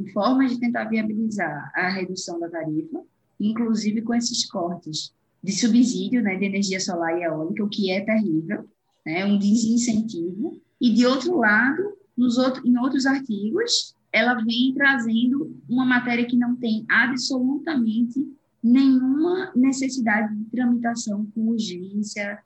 [0.00, 3.02] em formas de tentar viabilizar a redução da tarifa,
[3.38, 5.12] inclusive com esses cortes
[5.42, 8.64] de subsídio né, de energia solar e eólica, o que é terrível,
[9.04, 11.82] né, um desincentivo, e de outro lado,
[12.16, 18.26] nos outro, em outros artigos, ela vem trazendo uma matéria que não tem absolutamente
[18.62, 22.38] nenhuma necessidade de tramitação com urgência,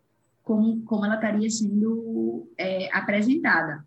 [0.46, 3.84] como, como ela estaria sendo é, apresentada.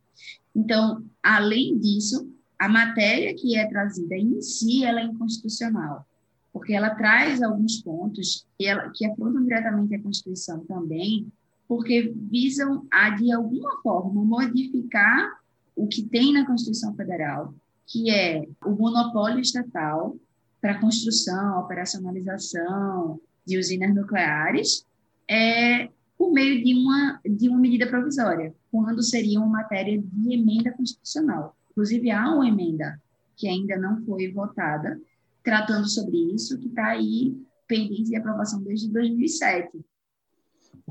[0.54, 2.30] Então, além disso,
[2.60, 6.06] a matéria que é trazida em si, ela é inconstitucional,
[6.52, 11.32] porque ela traz alguns pontos que, ela, que afrontam diretamente a Constituição também,
[11.66, 15.40] porque visam a, de alguma forma, modificar
[15.78, 17.54] o que tem na Constituição Federal,
[17.88, 20.18] que é o monopólio estatal
[20.60, 24.86] para construção, operacionalização de usinas nucleares,
[25.26, 25.90] é,
[26.20, 31.56] por meio de uma, de uma medida provisória, quando seria uma matéria de emenda constitucional.
[31.72, 33.02] Inclusive, há uma emenda
[33.38, 35.00] que ainda não foi votada,
[35.42, 39.80] tratando sobre isso, que está aí pendente de aprovação desde 2007.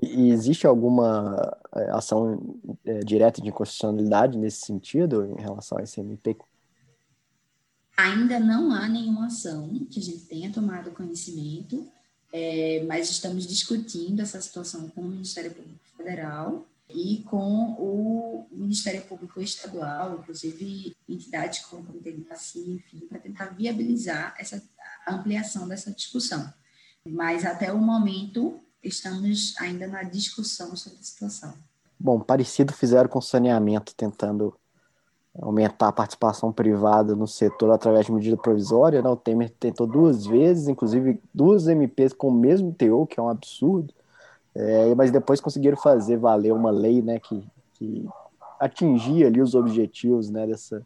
[0.01, 6.01] E existe alguma é, ação é, direta de inconstitucionalidade nesse sentido, em relação a esse
[6.01, 6.39] MP?
[7.99, 11.87] Ainda não há nenhuma ação que a gente tenha tomado conhecimento,
[12.33, 19.03] é, mas estamos discutindo essa situação com o Ministério Público Federal e com o Ministério
[19.03, 24.63] Público Estadual, inclusive entidades como o Comitê de enfim, para tentar viabilizar essa
[25.07, 26.53] ampliação dessa discussão.
[27.05, 31.55] Mas até o momento estamos ainda na discussão sobre a situação.
[31.99, 34.55] Bom, parecido fizeram com saneamento, tentando
[35.41, 39.01] aumentar a participação privada no setor através de medida provisória.
[39.01, 39.09] Né?
[39.09, 43.29] O Temer tentou duas vezes, inclusive duas MPs com o mesmo teor, que é um
[43.29, 43.93] absurdo,
[44.55, 48.09] é, mas depois conseguiram fazer valer uma lei né, que, que
[48.59, 50.85] atingia ali os objetivos né, dessa,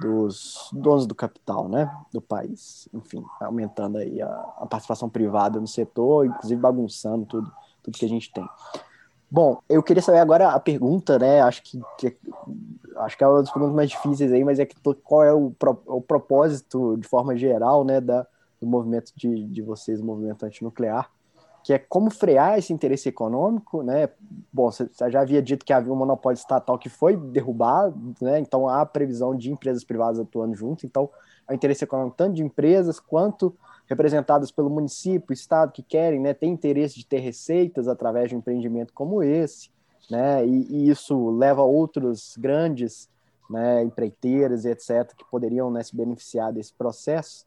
[0.00, 2.88] dos donos do capital né, do país.
[2.94, 4.28] Enfim, aumentando aí a,
[4.58, 7.52] a participação privada no setor, inclusive bagunçando tudo,
[7.82, 8.48] tudo que a gente tem.
[9.32, 11.40] Bom, eu queria saber agora a pergunta, né?
[11.40, 12.14] Acho que, que
[12.98, 15.50] acho que é uma das perguntas mais difíceis aí, mas é que qual é o,
[15.86, 18.26] o propósito, de forma geral, né, da,
[18.60, 21.10] do movimento de, de vocês, o movimento antinuclear,
[21.64, 24.10] que é como frear esse interesse econômico, né?
[24.52, 28.38] Bom, você já havia dito que havia um monopólio estatal que foi derrubado, né?
[28.38, 31.08] Então há previsão de empresas privadas atuando junto, então
[31.48, 33.56] o interesse econômico tanto de empresas quanto
[33.92, 38.38] representadas pelo município, estado, que querem, né, ter interesse de ter receitas através de um
[38.38, 39.70] empreendimento como esse,
[40.10, 43.08] né, e, e isso leva outros grandes
[43.50, 47.44] né, empreiteiras e etc., que poderiam né, se beneficiar desse processo.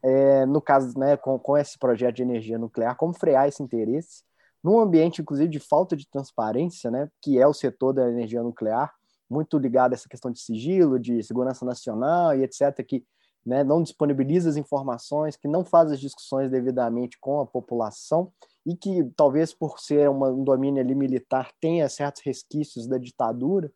[0.00, 4.22] É, no caso, né, com, com esse projeto de energia nuclear, como frear esse interesse,
[4.62, 8.94] num ambiente, inclusive, de falta de transparência, né, que é o setor da energia nuclear,
[9.28, 13.04] muito ligado a essa questão de sigilo, de segurança nacional e etc., que
[13.48, 18.30] né, não disponibiliza as informações, que não faz as discussões devidamente com a população
[18.66, 23.72] e que talvez por ser uma, um domínio ali militar tenha certos resquícios da ditadura,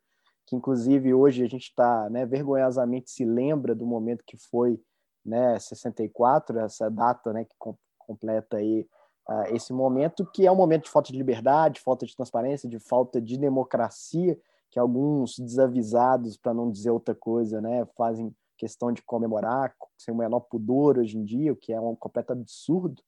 [0.46, 4.78] que inclusive hoje a gente está, né, vergonhosamente se lembra do momento que foi,
[5.24, 8.86] né, 64, essa data, né, que com, completa aí
[9.26, 12.78] uh, esse momento, que é um momento de falta de liberdade, falta de transparência, de
[12.78, 14.38] falta de democracia,
[14.70, 20.16] que alguns desavisados, para não dizer outra coisa, né, fazem questão de comemorar sem o
[20.16, 23.02] menor pudor hoje em dia, o que é um completo absurdo.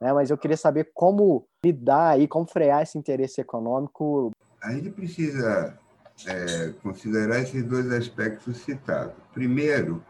[0.00, 0.12] Né?
[0.12, 4.30] Mas eu queria saber como lidar aí, como frear esse interesse econômico.
[4.62, 5.76] A gente precisa
[6.24, 9.16] é, considerar esses dois aspectos citados.
[9.32, 10.04] Primeiro,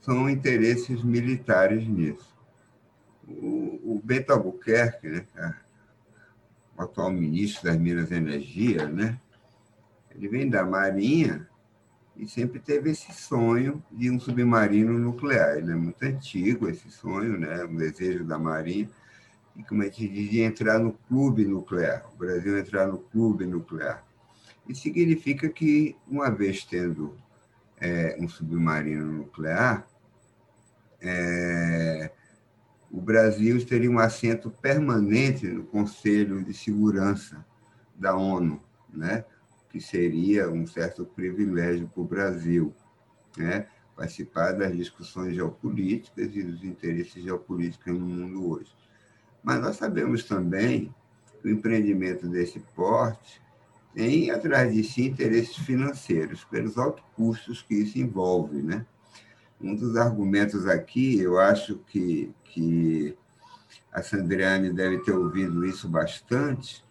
[0.00, 2.34] são interesses militares nisso.
[3.28, 5.60] O, o Bento Albuquerque, né,
[6.78, 9.20] o atual ministro das Minas e Energia, né,
[10.10, 11.46] ele vem da Marinha
[12.16, 15.56] e sempre teve esse sonho de um submarino nuclear.
[15.56, 17.64] Ele é muito antigo, esse sonho, né?
[17.64, 18.88] um desejo da Marinha,
[19.56, 24.04] e como a gente diz, entrar no clube nuclear, o Brasil entrar no clube nuclear.
[24.68, 27.16] Isso significa que, uma vez tendo
[27.80, 29.86] é, um submarino nuclear,
[31.00, 32.10] é,
[32.90, 37.44] o Brasil teria um assento permanente no Conselho de Segurança
[37.94, 38.60] da ONU,
[38.92, 39.24] né?
[39.72, 42.74] Que seria um certo privilégio para o Brasil,
[43.36, 43.66] né?
[43.96, 48.74] participar das discussões geopolíticas e dos interesses geopolíticos no mundo hoje.
[49.42, 50.94] Mas nós sabemos também
[51.40, 53.40] que o empreendimento desse porte
[53.94, 58.62] tem atrás de si interesses financeiros, pelos altos custos que isso envolve.
[58.62, 58.84] Né?
[59.60, 63.16] Um dos argumentos aqui, eu acho que, que
[63.90, 66.84] a Sandriane deve ter ouvido isso bastante,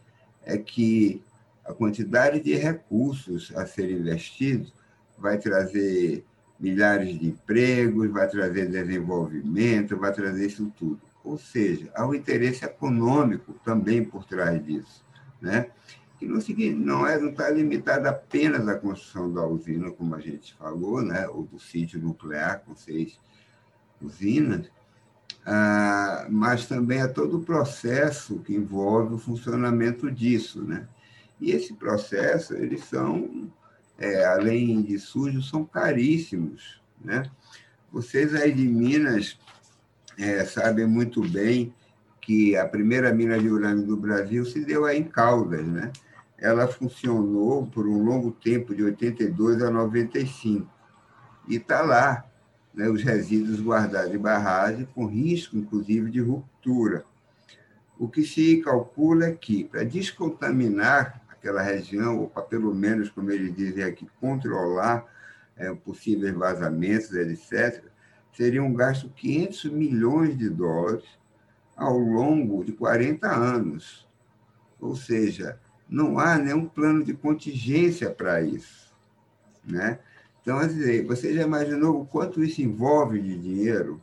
[0.43, 1.23] é que
[1.65, 4.73] a quantidade de recursos a serem investidos
[5.17, 6.25] vai trazer
[6.59, 11.01] milhares de empregos, vai trazer desenvolvimento, vai trazer isso tudo.
[11.23, 15.03] Ou seja, há um interesse econômico também por trás disso,
[15.39, 15.67] né?
[16.19, 16.39] que não,
[16.99, 21.27] não é, está limitado apenas à construção da usina, como a gente falou, né?
[21.27, 23.19] ou do sítio nuclear com seis
[23.99, 24.69] usinas,
[25.45, 30.87] ah, mas também a todo o processo que envolve o funcionamento disso, né?
[31.41, 33.51] E esse processo, eles são,
[33.97, 36.79] é, além de sujos, são caríssimos.
[37.03, 37.23] Né?
[37.91, 39.39] Vocês aí de Minas
[40.19, 41.73] é, sabem muito bem
[42.21, 45.65] que a primeira mina de urânio do Brasil se deu aí em Caldas.
[45.65, 45.91] Né?
[46.37, 50.71] Ela funcionou por um longo tempo, de 82 a 95.
[51.47, 52.23] E está lá,
[52.71, 57.03] né, os resíduos guardados em barragem, com risco, inclusive, de ruptura.
[57.97, 63.31] O que se calcula é que, para descontaminar aquela região, ou para pelo menos, como
[63.31, 65.03] eles dizem aqui, controlar
[65.57, 67.83] é, possíveis vazamentos, etc.,
[68.31, 71.03] seria um gasto de 500 milhões de dólares
[71.75, 74.07] ao longo de 40 anos.
[74.79, 78.93] Ou seja, não há nenhum plano de contingência para isso.
[79.65, 79.99] Né?
[80.41, 80.59] Então,
[81.07, 83.99] você já imaginou o quanto isso envolve de dinheiro?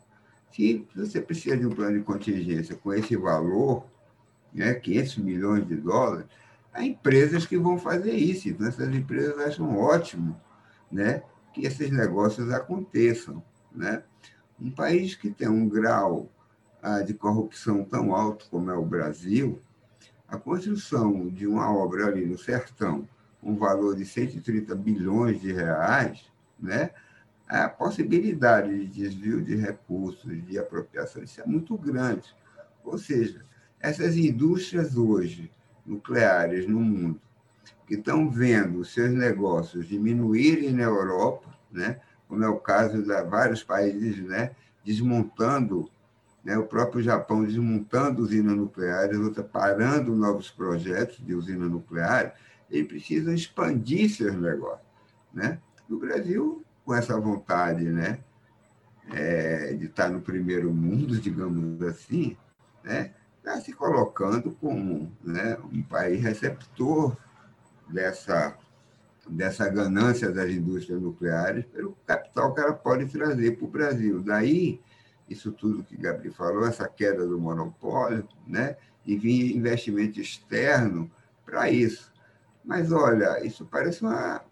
[0.50, 3.86] Se você precisa de um plano de contingência com esse valor,
[4.52, 6.26] né, 500 milhões de dólares,
[6.78, 8.48] há empresas que vão fazer isso.
[8.48, 10.40] Então, essas empresas acham ótimo
[10.90, 11.22] né,
[11.52, 13.42] que esses negócios aconteçam.
[13.74, 14.02] Né?
[14.60, 16.30] Um país que tem um grau
[16.80, 19.60] ah, de corrupção tão alto como é o Brasil,
[20.28, 23.08] a construção de uma obra ali no sertão,
[23.42, 26.90] um valor de 130 bilhões de reais, né,
[27.48, 32.34] a possibilidade de desvio de recursos, de apropriação, isso é muito grande.
[32.84, 33.42] Ou seja,
[33.80, 35.50] essas indústrias hoje,
[35.88, 37.20] nucleares no mundo,
[37.86, 43.64] que estão vendo seus negócios diminuírem na Europa, né, como é o caso de vários
[43.64, 44.50] países né,
[44.84, 45.90] desmontando,
[46.44, 52.34] né, o próprio Japão desmontando usinas nucleares, outra parando novos projetos de usina nuclear,
[52.70, 54.86] eles precisam expandir seus negócios.
[55.32, 55.58] Né?
[55.88, 58.18] No Brasil, com essa vontade né,
[59.10, 62.36] é, de estar no primeiro mundo, digamos assim,
[62.84, 63.12] né,
[63.48, 67.16] está se colocando como né, um país receptor
[67.88, 68.56] dessa,
[69.26, 74.22] dessa ganância das indústrias nucleares pelo capital que ela pode trazer para o Brasil.
[74.22, 74.80] Daí,
[75.28, 78.76] isso tudo que Gabriel falou, essa queda do monopólio, né,
[79.06, 81.10] e vir investimento externo
[81.46, 82.12] para isso.
[82.62, 84.42] Mas, olha, isso parece uma,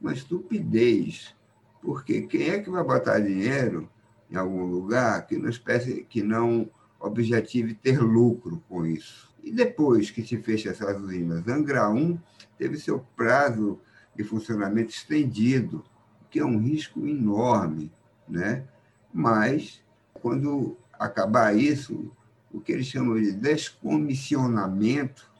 [0.00, 1.36] uma estupidez
[1.80, 3.88] porque quem é que vai botar dinheiro
[4.30, 6.68] em algum lugar que não, espécie, que não
[6.98, 9.28] objetive ter lucro com isso?
[9.42, 12.18] E depois que se fecha essas usinas, Angra 1
[12.58, 13.80] teve seu prazo
[14.14, 15.84] de funcionamento estendido,
[16.22, 17.92] o que é um risco enorme,
[18.28, 18.64] né?
[19.12, 19.82] Mas
[20.14, 22.10] quando acabar isso,
[22.52, 25.30] o que eles chamam de descomissionamento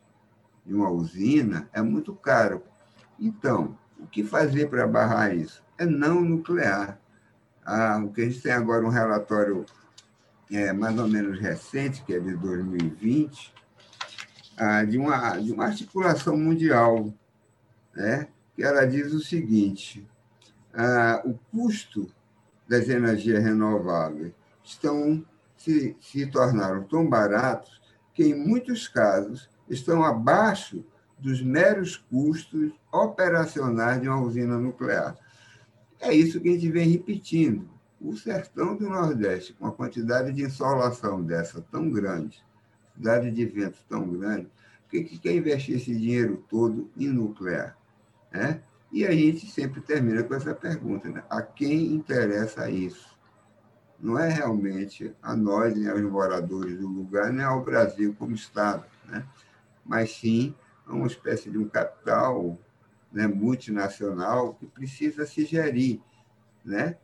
[0.64, 2.62] de uma usina é muito caro.
[3.18, 5.62] Então, o que fazer para barrar isso?
[5.78, 6.98] é não nuclear.
[7.64, 9.64] Ah, o que a gente tem agora um relatório
[10.50, 13.54] é, mais ou menos recente, que é de 2020,
[14.56, 17.12] ah, de, uma, de uma articulação mundial,
[17.94, 20.06] né, que ela diz o seguinte:
[20.74, 22.10] ah, o custo
[22.68, 24.32] das energias renováveis
[24.64, 25.24] estão
[25.56, 27.80] se, se tornaram tão baratos
[28.14, 30.84] que, em muitos casos, estão abaixo
[31.18, 35.16] dos meros custos operacionais de uma usina nuclear.
[36.00, 37.68] É isso que a gente vem repetindo.
[38.00, 42.42] O sertão do Nordeste, com a quantidade de insolação dessa tão grande,
[42.94, 44.48] quantidade de ventos tão grande,
[44.82, 47.76] por que, que quer investir esse dinheiro todo em nuclear?
[48.32, 48.62] Né?
[48.92, 51.22] E a gente sempre termina com essa pergunta: né?
[51.28, 53.16] a quem interessa isso?
[54.00, 58.84] Não é realmente a nós, nem aos moradores do lugar, nem ao Brasil como Estado,
[59.06, 59.26] né?
[59.84, 60.54] mas sim
[60.86, 62.56] a uma espécie de um capital
[63.12, 66.00] né, multinacional que precisa se gerir.
[66.64, 66.96] Né?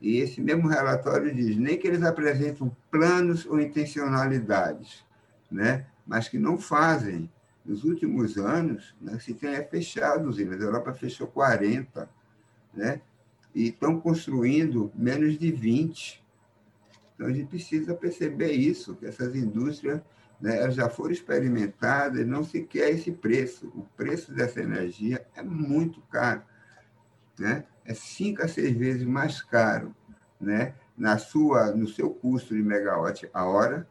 [0.00, 5.04] E esse mesmo relatório diz nem que eles apresentam planos ou intencionalidades,
[5.50, 5.86] né?
[6.06, 7.30] mas que não fazem.
[7.64, 10.58] Nos últimos anos, né, se tem é fechado usinas.
[10.60, 12.08] A Europa fechou 40,
[12.72, 13.02] né?
[13.54, 16.24] e estão construindo menos de 20.
[17.14, 20.00] Então, a gente precisa perceber isso, que essas indústrias
[20.40, 23.66] né, elas já foram experimentadas, não se quer esse preço.
[23.74, 26.42] O preço dessa energia é muito caro.
[27.38, 27.64] Né?
[27.88, 29.94] É cinco a seis vezes mais caro
[30.40, 30.74] né?
[30.96, 33.88] na sua, no seu custo de megawatt a hora,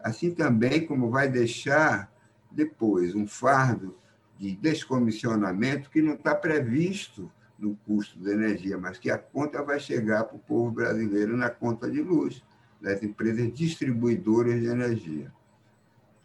[0.00, 2.12] assim também como vai deixar
[2.50, 3.96] depois um fardo
[4.38, 9.80] de descomissionamento que não está previsto no custo da energia, mas que a conta vai
[9.80, 12.42] chegar para o povo brasileiro na conta de luz
[12.80, 15.32] das empresas distribuidoras de energia.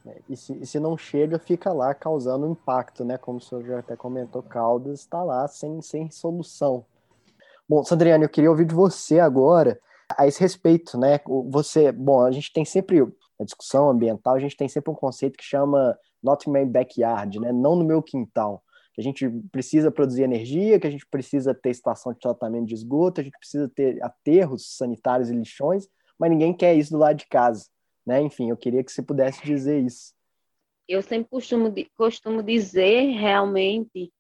[0.05, 3.17] É, e se, e se não chega, fica lá causando impacto, né?
[3.17, 6.86] Como o senhor já até comentou, Caldas está lá sem, sem solução.
[7.72, 9.80] Bom, Sandriane, eu queria ouvir de você agora
[10.17, 11.22] a esse respeito, né?
[11.49, 12.99] Você, bom, a gente tem sempre
[13.39, 17.39] na discussão ambiental, a gente tem sempre um conceito que chama not in my backyard,
[17.39, 17.53] né?
[17.53, 18.61] Não no meu quintal.
[18.93, 22.74] Que a gente precisa produzir energia, que a gente precisa ter estação de tratamento de
[22.74, 25.88] esgoto, a gente precisa ter aterros sanitários e lixões,
[26.19, 27.67] mas ninguém quer isso do lado de casa.
[28.05, 28.22] Né?
[28.22, 30.13] Enfim, eu queria que você pudesse dizer isso.
[30.89, 34.11] Eu sempre costumo, costumo dizer realmente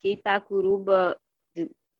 [0.00, 1.18] que Itacuruba,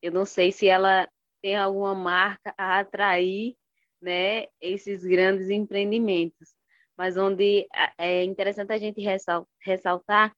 [0.04, 1.08] eu não sei se ela
[1.40, 3.56] tem alguma marca a atrair
[4.02, 6.54] né, esses grandes empreendimentos,
[6.94, 9.00] mas onde é interessante a gente
[9.62, 10.36] ressaltar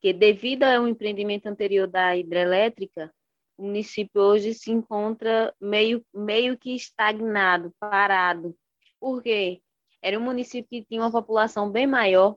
[0.00, 3.12] que devido ao empreendimento anterior da hidrelétrica,
[3.58, 8.56] o município hoje se encontra meio, meio que estagnado, parado.
[9.00, 9.60] Por quê?
[10.00, 12.36] Era um município que tinha uma população bem maior,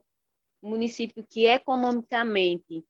[0.60, 2.84] um município que economicamente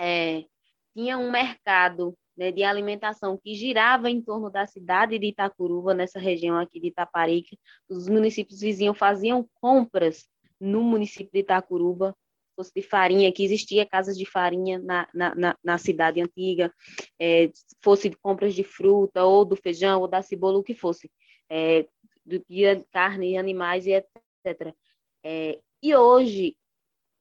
[0.00, 0.46] é,
[0.94, 6.18] tinha um mercado né, de alimentação que girava em torno da cidade de Itacuruba, nessa
[6.18, 7.56] região aqui de Itaparica.
[7.88, 10.26] Os municípios vizinhos faziam compras
[10.60, 12.16] no município de Itacuruba,
[12.56, 16.72] fosse de farinha, que existia casas de farinha na, na, na, na cidade antiga,
[17.20, 17.50] é,
[17.82, 21.10] fosse de compras de fruta, ou do feijão, ou da cebola, o que fosse.
[21.50, 21.86] É,
[22.24, 24.74] de carne e animais e etc.
[25.22, 26.56] É, e hoje,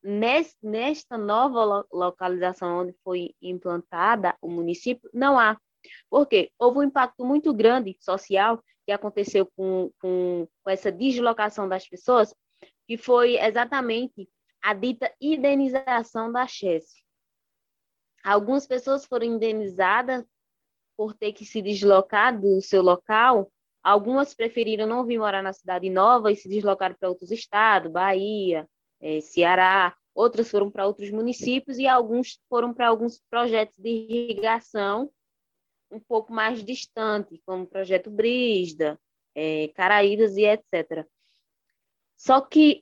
[0.03, 5.57] nesta nova localização onde foi implantada o município, não há,
[6.09, 11.87] Porque houve um impacto muito grande social que aconteceu com, com, com essa deslocação das
[11.87, 12.35] pessoas,
[12.85, 14.29] que foi exatamente
[14.61, 17.03] a dita indenização da Chesse.
[18.23, 20.25] Algumas pessoas foram indenizadas
[20.97, 23.51] por ter que se deslocar do seu local,
[23.81, 28.67] algumas preferiram não vir morar na cidade nova e se deslocaram para outros estados, Bahia,
[29.03, 35.11] é, Ceará, outras foram para outros municípios e alguns foram para alguns projetos de irrigação
[35.91, 38.99] um pouco mais distante, como o projeto Brisda,
[39.35, 41.05] é, Caraídas e etc.
[42.15, 42.81] Só que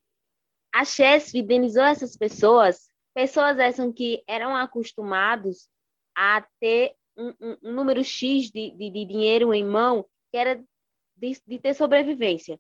[0.72, 5.68] a Chesf indenizou essas pessoas, pessoas essas que eram acostumados
[6.16, 10.64] a ter um, um, um número X de, de, de, dinheiro em mão, que era
[11.18, 12.60] de, de ter sobrevivência,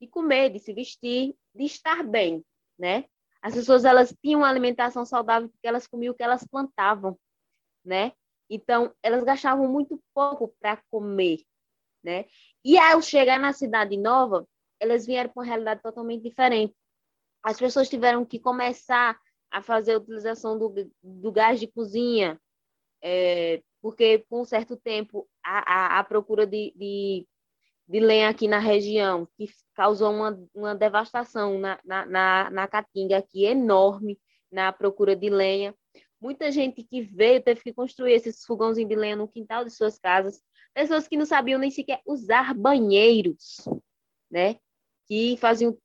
[0.00, 2.44] de comer, de se vestir, de estar bem,
[2.78, 3.04] né?
[3.42, 7.18] As pessoas elas tinham uma alimentação saudável porque elas comiam o que elas plantavam,
[7.84, 8.12] né?
[8.48, 11.40] Então, elas gastavam muito pouco para comer,
[12.02, 12.26] né?
[12.64, 14.46] E ao chegar na cidade nova,
[14.80, 16.74] elas vieram com uma realidade totalmente diferente.
[17.42, 19.18] As pessoas tiveram que começar
[19.50, 22.40] a fazer a utilização do, do gás de cozinha,
[23.02, 27.26] é, porque por um certo tempo a, a, a procura de, de
[27.86, 33.18] de lenha aqui na região, que causou uma, uma devastação na, na, na, na Caatinga
[33.18, 34.18] aqui enorme,
[34.50, 35.74] na procura de lenha.
[36.20, 39.98] Muita gente que veio teve que construir esses fogãozinhos de lenha no quintal de suas
[39.98, 40.40] casas.
[40.72, 43.68] Pessoas que não sabiam nem sequer usar banheiros,
[44.30, 44.56] né?
[45.06, 45.76] Que faziam,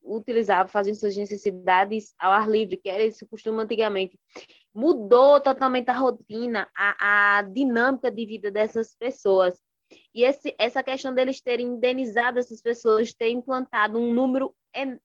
[0.00, 4.16] utilizavam, faziam suas necessidades ao ar livre, que era esse costume antigamente.
[4.72, 9.58] Mudou totalmente a rotina, a, a dinâmica de vida dessas pessoas.
[10.14, 14.54] E esse, essa questão deles terem indenizado essas pessoas, ter implantado um número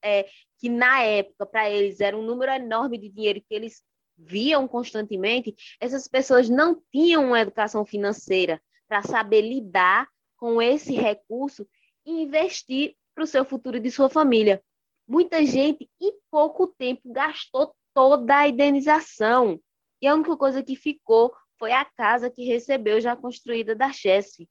[0.02, 0.28] é,
[0.60, 3.84] que na época para eles era um número enorme de dinheiro que eles
[4.18, 10.08] viam constantemente, essas pessoas não tinham uma educação financeira para saber lidar
[10.38, 11.68] com esse recurso
[12.06, 14.62] e investir para o seu futuro e de sua família.
[15.08, 19.60] Muita gente, em pouco tempo, gastou toda a indenização.
[20.02, 24.48] E a única coisa que ficou foi a casa que recebeu já construída da Chesse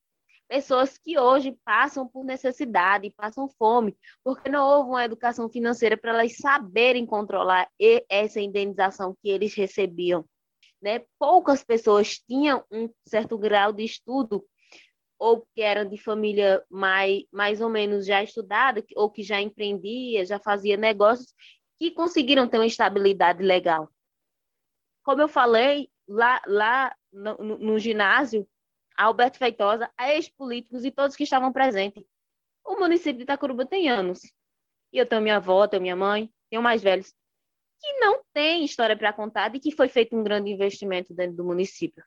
[0.53, 6.11] pessoas que hoje passam por necessidade, passam fome, porque não houve uma educação financeira para
[6.11, 7.70] elas saberem controlar
[8.07, 10.26] essa indenização que eles recebiam.
[10.82, 11.07] Né?
[11.18, 14.44] Poucas pessoas tinham um certo grau de estudo,
[15.18, 20.26] ou que eram de família mais, mais ou menos já estudada, ou que já empreendia,
[20.26, 21.32] já fazia negócios,
[21.80, 23.88] que conseguiram ter uma estabilidade legal.
[25.03, 28.46] Como eu falei, lá, lá no, no, no ginásio,
[28.97, 32.05] Alberto Feitosa, a ex-políticos e todos que estavam presentes.
[32.64, 34.20] O município de Itacuruba tem anos.
[34.93, 37.14] E eu tenho minha avó, tenho minha mãe, tenho mais velhos,
[37.80, 41.45] que não tem história para contar e que foi feito um grande investimento dentro do
[41.45, 42.05] município.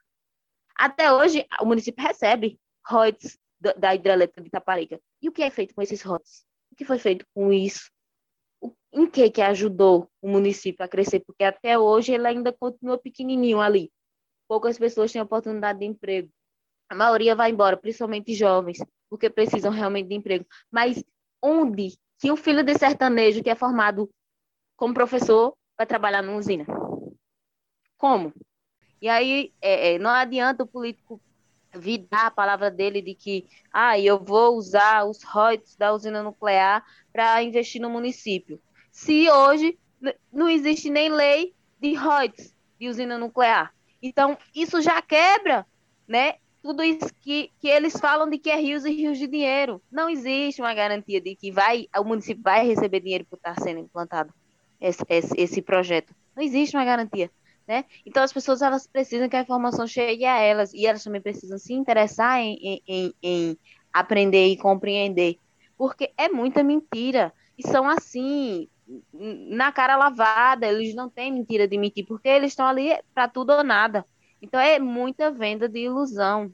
[0.75, 5.01] Até hoje, o município recebe royalties da hidrelétrica de Itaparica.
[5.21, 6.45] E o que é feito com esses royalties?
[6.71, 7.89] O que foi feito com isso?
[8.95, 11.19] em que que ajudou o município a crescer?
[11.19, 13.91] Porque até hoje ele ainda continua pequenininho ali.
[14.47, 16.29] Poucas pessoas têm oportunidade de emprego
[16.89, 18.77] a maioria vai embora, principalmente jovens,
[19.09, 20.45] porque precisam realmente de emprego.
[20.71, 21.03] Mas
[21.41, 24.09] onde que o filho de sertanejo que é formado
[24.75, 26.65] como professor vai trabalhar numa usina?
[27.97, 28.33] Como?
[29.01, 31.21] E aí é, é, não adianta o político
[31.73, 36.23] vir dar a palavra dele de que ah, eu vou usar os royalties da usina
[36.23, 38.61] nuclear para investir no município.
[38.91, 39.77] Se hoje
[40.31, 43.73] não existe nem lei de royalties de usina nuclear.
[44.01, 45.65] Então, isso já quebra
[46.07, 46.35] né,
[46.65, 49.79] tudo isso que, que eles falam de que é rios e rios de dinheiro.
[49.91, 53.81] Não existe uma garantia de que vai, o município vai receber dinheiro por estar sendo
[53.81, 54.33] implantado
[54.81, 56.11] esse, esse, esse projeto.
[56.35, 57.29] Não existe uma garantia.
[57.67, 57.85] Né?
[58.03, 61.59] Então as pessoas elas precisam que a informação chegue a elas e elas também precisam
[61.59, 63.57] se interessar em, em, em
[63.93, 65.37] aprender e compreender,
[65.77, 68.67] porque é muita mentira e são assim
[69.13, 73.53] na cara lavada, eles não têm mentira de mentir, porque eles estão ali para tudo
[73.53, 74.05] ou nada.
[74.45, 76.51] Então é muita venda de ilusão.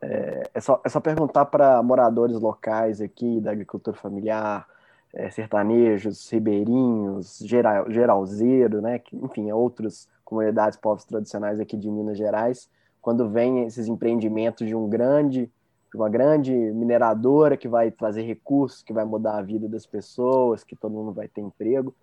[0.00, 4.66] É, é só, é só perguntar para moradores locais aqui da agricultura familiar,
[5.12, 8.98] é, sertanejos, ribeirinhos, geral, geralzeiro, né?
[9.12, 12.70] Enfim, outras comunidades povos tradicionais aqui de Minas Gerais,
[13.02, 15.50] quando vem esses empreendimentos de um grande,
[15.92, 20.64] de uma grande mineradora que vai trazer recursos, que vai mudar a vida das pessoas,
[20.64, 21.94] que todo mundo vai ter emprego.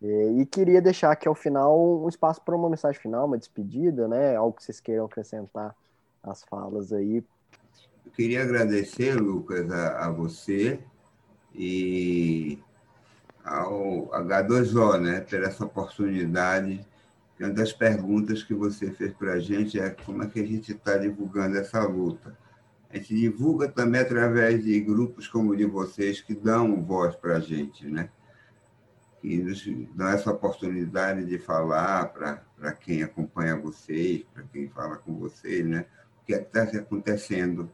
[0.00, 4.36] E queria deixar aqui ao final um espaço para uma mensagem final, uma despedida, né?
[4.36, 5.74] Algo que vocês queiram acrescentar
[6.22, 7.24] às falas aí.
[8.06, 10.78] Eu queria agradecer, Lucas, a, a você
[11.54, 12.58] e
[13.44, 16.86] ao H2O, né, ter essa oportunidade
[17.40, 20.72] uma das perguntas que você fez para a gente é como é que a gente
[20.72, 22.36] está divulgando essa luta.
[22.90, 27.36] A gente divulga também através de grupos como o de vocês, que dão voz para
[27.36, 28.10] a gente, né?
[29.20, 29.64] Que nos
[29.94, 35.86] dão essa oportunidade de falar para quem acompanha vocês, para quem fala com vocês, né?
[36.22, 37.70] o que é está acontecendo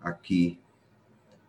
[0.00, 0.60] aqui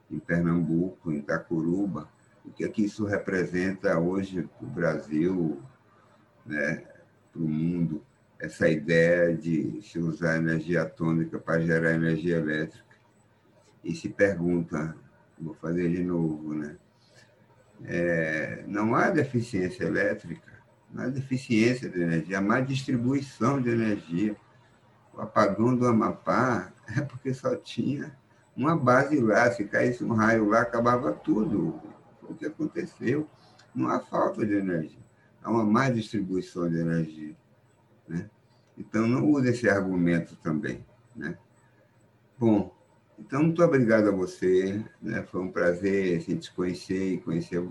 [0.10, 2.10] em Pernambuco, em Itacuruba,
[2.46, 5.62] o que é que isso representa hoje para o Brasil,
[6.46, 6.86] né?
[7.32, 8.04] para o mundo,
[8.40, 12.84] essa ideia de se usar energia atômica para gerar energia elétrica.
[13.84, 14.96] E se pergunta,
[15.40, 16.78] vou fazer de novo, né?
[17.86, 20.52] É, não há deficiência elétrica,
[20.92, 24.36] não há deficiência de energia, há má distribuição de energia.
[25.14, 28.16] O apagão do Amapá é porque só tinha
[28.56, 31.82] uma base lá, se caísse um raio lá, acabava tudo.
[32.22, 33.28] Foi o que aconteceu.
[33.74, 35.04] Não há falta de energia,
[35.42, 37.36] há uma má distribuição de energia.
[38.08, 38.30] Né?
[38.78, 40.86] Então, não use esse argumento também.
[41.16, 41.38] Né?
[42.38, 42.76] Bom,
[43.26, 44.84] então, muito obrigado a você.
[45.02, 45.24] Né?
[45.24, 47.66] Foi um prazer assim, te conhecer e conhecer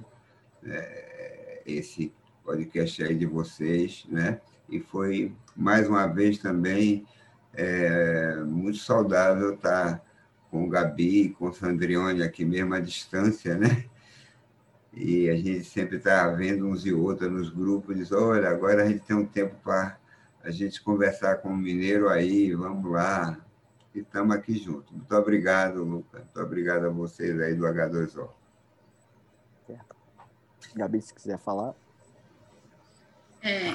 [0.65, 4.07] é, esse podcast aí de vocês.
[4.09, 4.41] Né?
[4.69, 7.07] E foi, mais uma vez, também
[7.53, 10.03] é, muito saudável estar
[10.51, 13.85] com o Gabi, com o Sandrione aqui mesmo à distância, né?
[14.95, 18.87] E a gente sempre está vendo uns e outros nos grupos, diz, olha, agora a
[18.87, 19.99] gente tem um tempo para
[20.45, 23.39] a gente conversar com o mineiro aí, vamos lá,
[23.95, 24.91] e estamos aqui juntos.
[24.91, 26.23] Muito obrigado, Lucas.
[26.23, 28.31] Muito obrigado a vocês aí do H2O.
[29.67, 29.97] Certo.
[30.75, 31.75] Gabi, se quiser falar.
[33.43, 33.75] É,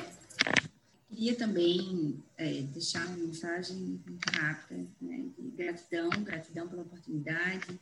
[1.09, 7.80] queria também é, deixar uma mensagem muito rápida né, de gratidão, gratidão pela oportunidade,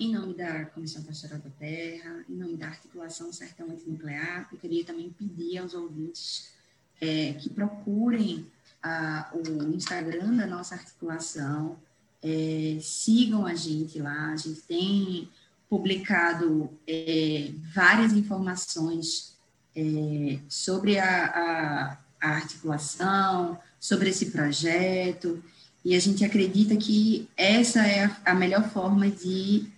[0.00, 4.84] em nome da Comissão Pastoral da Terra, em nome da Articulação Sertão Antinuclear, eu queria
[4.84, 6.52] também pedir aos ouvintes
[7.00, 8.46] é, que procurem
[8.88, 11.76] a, o Instagram da nossa articulação,
[12.22, 15.28] é, sigam a gente lá, a gente tem
[15.68, 19.36] publicado é, várias informações
[19.76, 25.42] é, sobre a, a, a, articulação, sobre esse projeto,
[25.84, 29.68] e a gente acredita que essa é a, a melhor forma de,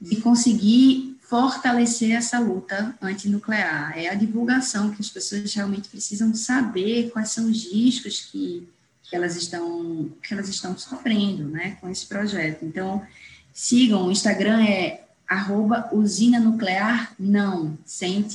[0.00, 7.10] de conseguir fortalecer essa luta antinuclear, é a divulgação que as pessoas realmente precisam saber
[7.12, 8.68] quais são os riscos que,
[9.04, 12.64] que elas estão que elas estão sofrendo, né, com esse projeto.
[12.64, 13.06] Então,
[13.54, 18.26] sigam, o Instagram é arroba usina nuclear não, sem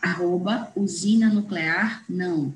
[0.00, 2.54] arroba usina nuclear não.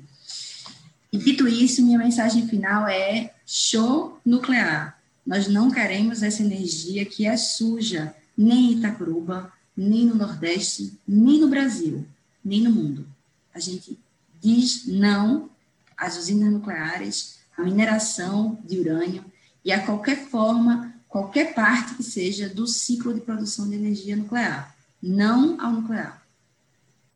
[1.13, 4.99] E dito isso, minha mensagem final é show nuclear.
[5.23, 11.39] Nós não queremos essa energia que é suja, nem em Itacuruba, nem no Nordeste, nem
[11.39, 12.05] no Brasil,
[12.43, 13.07] nem no mundo.
[13.53, 13.97] A gente
[14.39, 15.49] diz não
[15.95, 19.23] às usinas nucleares, à mineração de urânio
[19.63, 24.75] e a qualquer forma, qualquer parte que seja do ciclo de produção de energia nuclear.
[25.01, 26.27] Não ao nuclear.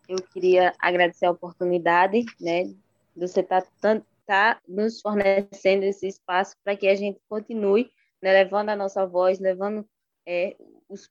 [0.07, 2.75] Eu queria agradecer a oportunidade, né, de
[3.15, 7.91] você estar tá, tá nos fornecendo esse espaço para que a gente continue
[8.21, 9.85] né, levando a nossa voz, levando
[10.25, 10.55] é,
[10.89, 11.09] os,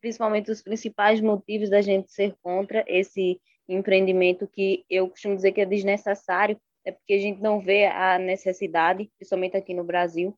[0.00, 5.60] principalmente os principais motivos da gente ser contra esse empreendimento que eu costumo dizer que
[5.60, 10.36] é desnecessário, é porque a gente não vê a necessidade, principalmente aqui no Brasil,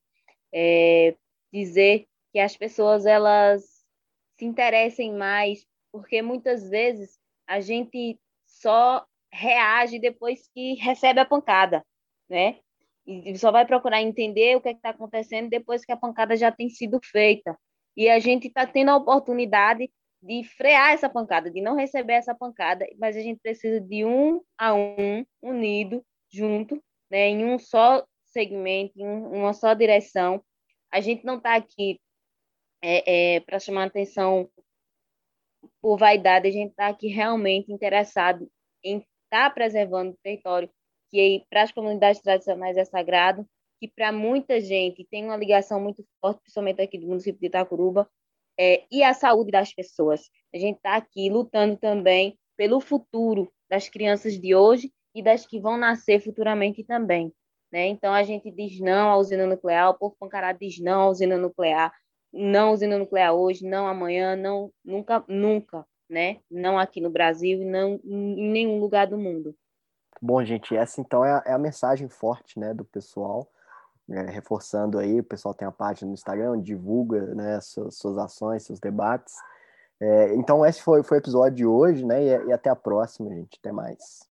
[0.52, 1.14] é,
[1.52, 3.62] dizer que as pessoas elas
[4.38, 11.84] se interessem mais, porque muitas vezes a gente só reage depois que recebe a pancada,
[12.28, 12.58] né?
[13.06, 16.52] E só vai procurar entender o que é está acontecendo depois que a pancada já
[16.52, 17.58] tem sido feita.
[17.96, 19.90] E a gente está tendo a oportunidade
[20.22, 24.42] de frear essa pancada, de não receber essa pancada, mas a gente precisa de um
[24.58, 30.42] a um, unido, junto, né, em um só segmento, em uma só direção.
[30.92, 31.98] A gente não está aqui
[32.82, 34.50] é, é, para chamar atenção
[35.80, 38.50] por vaidade, a gente está aqui realmente interessado
[38.82, 40.70] em estar tá preservando o território
[41.10, 43.46] que para as comunidades tradicionais é sagrado,
[43.80, 48.06] que para muita gente tem uma ligação muito forte, principalmente aqui do município de Itacuruba,
[48.58, 50.28] é, e a saúde das pessoas.
[50.54, 55.58] A gente está aqui lutando também pelo futuro das crianças de hoje e das que
[55.58, 57.32] vão nascer futuramente também.
[57.72, 57.86] Né?
[57.86, 61.38] Então, a gente diz não à usina nuclear, o povo Pancará diz não à usina
[61.38, 61.90] nuclear,
[62.30, 66.40] não à usina nuclear hoje, não amanhã, não nunca, nunca, né?
[66.50, 69.54] Não aqui no Brasil e não em nenhum lugar do mundo.
[70.20, 73.48] Bom, gente, essa então é a, é a mensagem forte, né, do pessoal
[74.10, 78.64] é, reforçando aí, o pessoal tem a página no Instagram, divulga né, suas, suas ações,
[78.64, 79.34] seus debates.
[80.00, 82.22] É, então, esse foi, foi o episódio de hoje, né?
[82.22, 83.58] E, e até a próxima, gente.
[83.60, 84.28] Até mais.